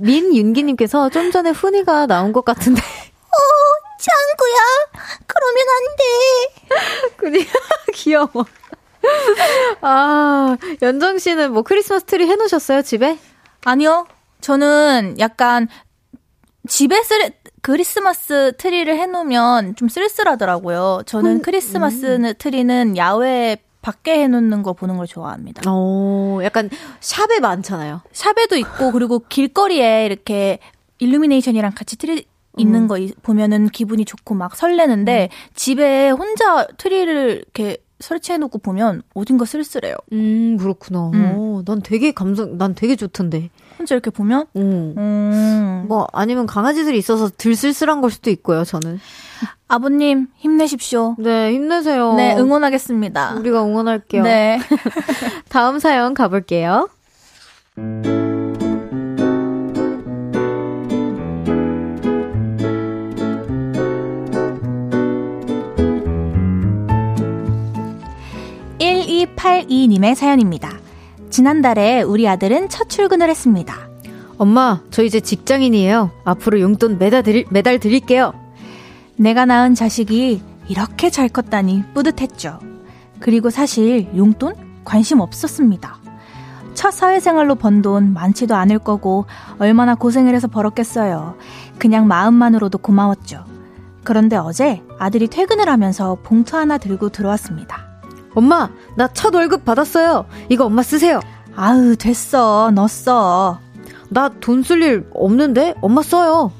[0.00, 2.80] 민윤기님께서 좀 전에 훈이가 나온 것 같은데.
[3.36, 3.38] 어,
[3.98, 5.02] 짱구야.
[5.26, 7.16] 그러면 안 돼.
[7.16, 7.46] 그냥
[7.94, 8.28] 귀여워.
[9.80, 13.18] 아, 연정 씨는 뭐 크리스마스 트리 해놓으셨어요 집에?
[13.64, 14.06] 아니요.
[14.40, 15.68] 저는 약간
[16.68, 17.32] 집에 쓸
[17.62, 21.02] 크리스마스 트리를 해놓으면 좀 쓸쓸하더라고요.
[21.06, 25.62] 저는 음, 크리스마스 트리는 야외 밖에 해놓는 거 보는 걸 좋아합니다.
[25.66, 26.70] 어, 약간
[27.00, 28.02] 샵에 많잖아요.
[28.12, 30.58] 샵에도 있고 그리고 길거리에 이렇게
[30.98, 32.24] 일루미네이션이랑 같이 트리
[32.56, 32.88] 있는 음.
[32.88, 39.94] 거 이- 보면은 기분이 좋고 막 설레는데 집에 혼자 트리를 이렇게 설치해놓고 보면 어딘가 쓸쓸해요.
[40.12, 41.10] 음, 그렇구나.
[41.14, 41.32] 음.
[41.36, 43.50] 어, 난 되게 감성, 난 되게 좋던데.
[43.86, 44.94] 혼자 이렇게 보면 음.
[44.98, 45.84] 음.
[45.86, 48.98] 뭐, 아니면 강아지들이 있어서 덜 쓸쓸한 걸 수도 있고요, 저는.
[49.68, 51.14] 아버님 힘내십시오.
[51.18, 52.14] 네, 힘내세요.
[52.14, 53.34] 네 응원하겠습니다.
[53.34, 54.22] 우리가 응원할게요.
[54.24, 54.58] 네.
[55.48, 56.88] 다음 사연 가볼게요.
[68.78, 70.85] 일 1282님의 사연입니다.
[71.36, 73.90] 지난달에 우리 아들은 첫 출근을 했습니다.
[74.38, 76.10] 엄마, 저 이제 직장인이에요.
[76.24, 78.32] 앞으로 용돈 매달, 드릴, 매달 드릴게요.
[79.16, 82.58] 내가 낳은 자식이 이렇게 잘 컸다니 뿌듯했죠.
[83.20, 85.98] 그리고 사실 용돈 관심 없었습니다.
[86.72, 89.26] 첫 사회생활로 번 돈 많지도 않을 거고
[89.58, 91.36] 얼마나 고생을 해서 벌었겠어요.
[91.78, 93.44] 그냥 마음만으로도 고마웠죠.
[94.04, 97.85] 그런데 어제 아들이 퇴근을 하면서 봉투 하나 들고 들어왔습니다.
[98.36, 100.26] 엄마, 나 첫 월급 받았어요.
[100.50, 101.20] 이거 엄마 쓰세요.
[101.56, 103.58] 아우 됐어 너 써.
[104.10, 106.52] 나 돈 쓸 일 없는데 엄마 써요.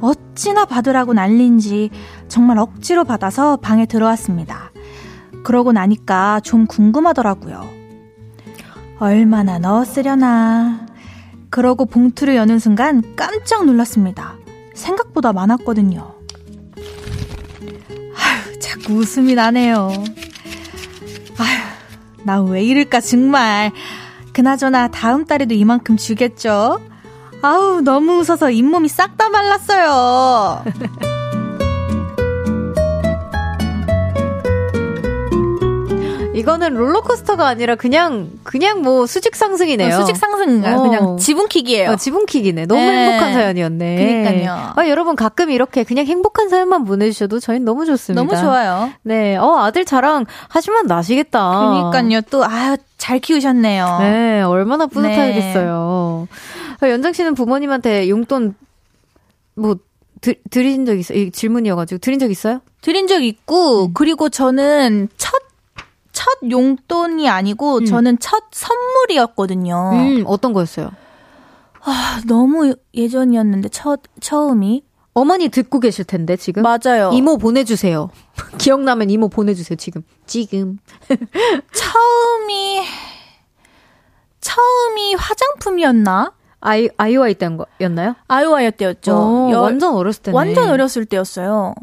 [0.00, 1.90] 어찌나 받으라고 난린지
[2.28, 4.70] 정말 억지로 받아서 방에 들어왔습니다.
[5.44, 7.66] 그러고 나니까 좀 궁금하더라고요.
[9.00, 10.86] 얼마나 넣었으려나.
[11.50, 14.34] 그러고 봉투를 여는 순간 깜짝 놀랐습니다.
[14.74, 16.14] 생각보다 많았거든요.
[18.14, 19.90] 아휴, 자꾸 웃음이 나네요.
[22.28, 23.72] 나 왜 이럴까, 정말.
[24.34, 26.78] 그나저나 다음 달에도 이만큼 주겠죠?
[27.40, 30.62] 아우, 너무 웃어서 잇몸이 싹 다 말랐어요.
[36.38, 39.96] 이거는 롤러코스터가 아니라 그냥, 그냥 뭐 수직 상승이네요.
[40.00, 40.76] 수직 상승인가요?
[40.76, 40.82] 어.
[40.82, 41.90] 그냥 지분킥이에요.
[41.90, 42.66] 어, 지붕킥이네.
[42.66, 43.06] 너무 네.
[43.06, 43.96] 행복한 사연이었네.
[43.96, 44.72] 그러니까요.
[44.76, 48.22] 아, 여러분 가끔 이렇게 그냥 행복한 사연만 보내주셔도 저희는 너무 좋습니다.
[48.22, 48.90] 너무 좋아요.
[49.02, 49.36] 네.
[49.36, 51.90] 어, 아들 자랑 하시면 나시겠다.
[51.92, 52.20] 그러니까요.
[52.30, 53.98] 또, 아, 잘 키우셨네요.
[54.00, 56.28] 네, 얼마나 뿌듯하겠어요.
[56.80, 58.54] 아, 연정 씨는 부모님한테 용돈
[59.54, 59.76] 뭐
[60.20, 61.18] 드, 드린 적 있어요?
[61.18, 62.60] 이 질문이어가지고 드린 적 있어요?
[62.80, 65.32] 드린 적 있고, 그리고 저는 첫,
[66.18, 67.84] 첫 용돈이 아니고, 음.
[67.84, 69.90] 저는 첫 선물이었거든요.
[69.92, 70.90] 음, 어떤 거였어요?
[71.84, 74.82] 아, 너무 예전이었는데, 첫, 처음이.
[75.14, 76.64] 어머니 듣고 계실 텐데 지금.
[76.64, 77.10] 맞아요.
[77.12, 78.10] 이모 보내주세요.
[78.58, 80.02] 기억나면 이모 보내주세요 지금.
[80.26, 80.78] 지금.
[81.72, 82.82] 처음이,
[84.40, 86.32] 처음이 화장품이었나?
[86.60, 88.16] 아이 아이오아이 때인 거였나요?
[88.26, 89.12] 아이오아이 때였죠.
[89.14, 90.36] 어, 여- 완전 어렸을 때네.
[90.36, 91.74] 완전 어렸을 때였어요.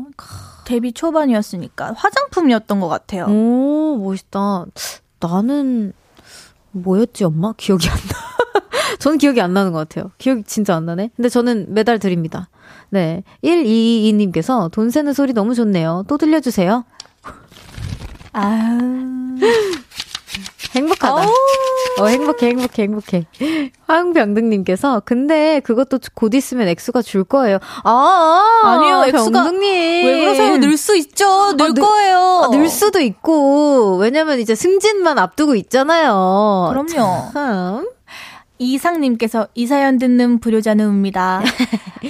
[0.65, 3.25] 데뷔 초반이었으니까 화장품이었던 것 같아요.
[3.25, 4.65] 오 멋있다.
[5.19, 5.93] 나는
[6.71, 8.95] 뭐였지 엄마 기억이 안 나.
[8.99, 10.11] 저는 기억이 안 나는 것 같아요.
[10.17, 11.11] 기억이 진짜 안 나네.
[11.15, 12.49] 근데 저는 매달 드립니다.
[12.89, 13.23] 네.
[13.43, 16.03] 122님께서 돈 세는 소리 너무 좋네요.
[16.07, 16.83] 또 들려주세요.
[18.33, 18.77] 아,
[20.75, 21.27] 행복하다.
[21.99, 23.25] 어, 행복해, 행복해, 행복해.
[23.87, 27.59] 황병등님께서, 근데 그것도 곧 있으면 액수가 줄 거예요.
[27.83, 30.05] 아, 아니요, 액수가- 병등님.
[30.05, 30.57] 왜 그러세요?
[30.57, 31.55] 늘 수 있죠.
[31.55, 32.41] 늘 늘- 거예요.
[32.45, 36.69] 아, 늘 수도 있고, 왜냐면 이제 승진만 앞두고 있잖아요.
[36.71, 37.31] 그럼요.
[37.33, 37.87] 참.
[38.57, 41.41] 이상님께서 이 사연 듣는 불효자는 웁니다.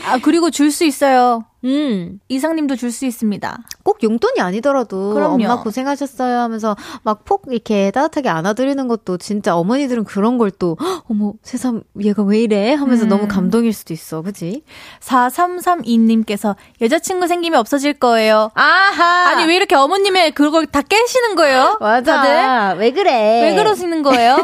[0.05, 1.43] 아, 그리고 줄 수 있어요.
[1.65, 2.19] 음.
[2.29, 3.57] 이상님도 줄 수 있습니다.
[3.83, 5.33] 꼭 용돈이 아니더라도 그럼요.
[5.33, 10.77] 엄마 고생하셨어요 하면서 막 폭 이렇게 따뜻하게 안아드리는 것도 진짜 어머니들은 그런 걸 또
[11.09, 13.09] 어머 세상 얘가 왜 이래 하면서 음.
[13.09, 14.63] 너무 감동일 수도 있어 그지?
[15.01, 18.51] 4332님께서 여자친구 생기면 없어질 거예요.
[18.53, 21.77] 아하 아니, 왜 이렇게 어머님의 그걸 다 깨시는 거예요?
[21.79, 22.79] 맞아 다들?
[22.79, 24.37] 왜 그래 왜 그러시는 거예요?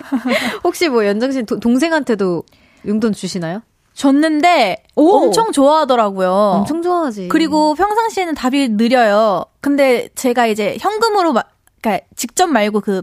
[0.64, 2.42] 혹시 뭐 연정 씨 도- 동생한테도
[2.86, 3.60] 용돈 주시나요?
[3.98, 5.16] 줬는데 오.
[5.16, 6.30] 엄청 좋아하더라고요.
[6.30, 9.44] 엄청 좋아하지 그리고 평상시에는 답이 느려요.
[9.60, 11.50] 근데 제가 이제 현금으로 막,
[11.82, 13.02] 그러니까 직접 말고 그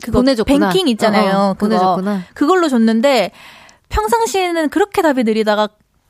[0.00, 0.68] 그거 보내줬구나.
[0.68, 1.36] 뱅킹 있잖아요.
[1.36, 1.66] 어, 어, 그거.
[1.66, 2.22] 보내줬구나.
[2.34, 3.32] 그걸로 줬는데
[3.88, 5.68] 평상시에는 그렇게 답이 느리다가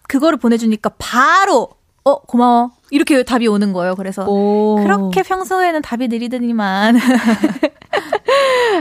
[0.08, 1.70] 그거를 보내주니까 바로
[2.04, 3.94] 어 고마워 이렇게 답이 오는 거예요.
[3.94, 4.76] 그래서 오.
[4.82, 6.98] 그렇게 평소에는 답이 느리더니만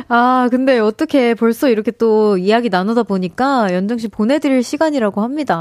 [0.10, 5.56] 아, 근데 어떻게 벌써 이렇게 또 이야기 나누다 보니까 연정 씨 보내드릴 시간이라고 합니다.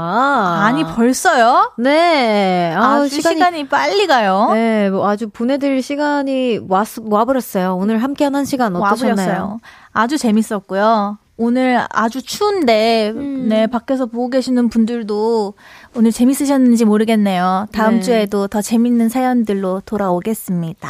[0.63, 1.71] 아니 벌써요?
[1.77, 2.73] 네.
[2.75, 4.49] 아, 아주 시간이, 빨리 가요.
[4.53, 7.75] 네, 뭐 아주 보내드릴 시간이 왔, 와버렸어요.
[7.75, 9.17] 오늘 함께한 한 시간 어떠셨나요?
[9.17, 9.59] 와버렸어요.
[9.91, 11.17] 아주 재밌었고요.
[11.39, 13.45] 오늘 아주 추운데, 음.
[13.47, 15.53] 네, 밖에서 보고 계시는 분들도
[15.95, 17.67] 오늘 재밌으셨는지 모르겠네요.
[17.71, 18.01] 다음 네.
[18.01, 20.89] 주에도 더 재밌는 사연들로 돌아오겠습니다.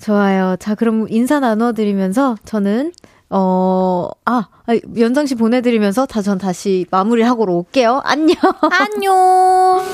[0.00, 0.56] 좋아요.
[0.58, 2.92] 자, 그럼 인사 나눠드리면서 저는,
[3.30, 8.00] 어, 아, 아, 연정 씨 보내드리면서 다 전 다시 마무리를 하고 올게요.
[8.04, 8.36] 안녕!
[8.70, 9.84] 안녕!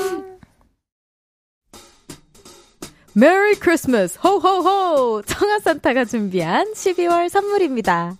[3.13, 4.19] Merry Christmas!
[4.19, 5.21] 호호호!
[5.23, 8.15] 청하 산타가 준비한 12월 선물입니다.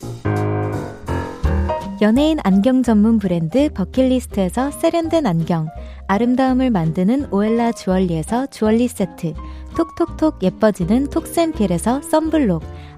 [2.02, 5.70] 연예인 안경 전문 브랜드 버킷리스트에서 세련된 안경,
[6.08, 9.34] 아름다움을 만드는 오엘라 주얼리에서 주얼리 세트,
[9.76, 12.64] 톡톡톡 예뻐지는 톡센필에서 썬블록,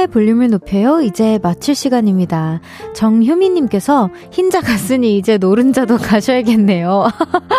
[0.00, 1.00] 청하의 볼륨을 높여요.
[1.02, 2.60] 이제 마칠 시간입니다.
[2.94, 7.08] 정효미님께서 흰자 갔으니 이제 노른자도 가셔야겠네요.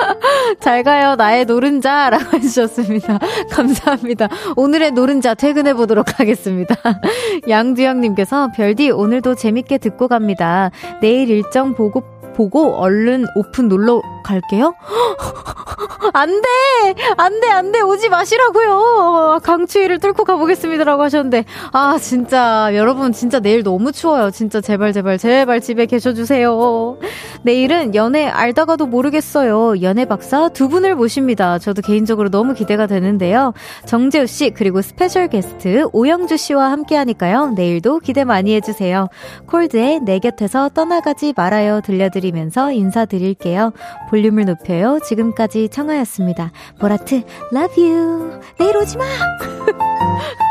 [0.59, 3.19] 잘 가요, 나의 노른자 라고 해주셨습니다.
[3.51, 4.27] 감사합니다.
[4.55, 6.75] 오늘의 노른자 퇴근해 보도록 하겠습니다.
[7.47, 10.71] 양두영님께서 별디 오늘도 재밌게 듣고 갑니다.
[11.01, 12.03] 내일 일정 보고
[12.41, 14.73] 보고 얼른 오픈 놀러 갈게요.
[16.13, 16.95] 안 돼!
[17.17, 17.79] 안 돼, 안 돼!
[17.81, 19.39] 오지 마시라고요!
[19.43, 24.31] 강추위를 뚫고 가보겠습니다라고 하셨는데, 아, 진짜, 여러분, 진짜 내일 너무 추워요.
[24.31, 26.97] 진짜 제발, 제발, 제발 집에 계셔주세요.
[27.43, 29.81] 내일은 연애 알다가도 모르겠어요.
[29.83, 31.59] 연애 박사 두 분을 모십니다.
[31.59, 33.53] 저도 개인적으로 너무 기대가 되는데요.
[33.85, 37.51] 정재우 씨, 그리고 스페셜 게스트 오영주 씨와 함께 하니까요.
[37.51, 39.07] 내일도 기대 많이 해주세요.
[39.45, 43.73] 콜드의 내 곁에서 떠나가지 말아요 들려 드리면서 인사드릴게요.
[44.09, 44.99] 볼륨을 높여요.
[45.03, 46.51] 지금까지 청하였습니다.
[46.79, 47.23] 보라트,
[47.53, 48.39] love you.
[48.57, 49.05] 내일 오지 마!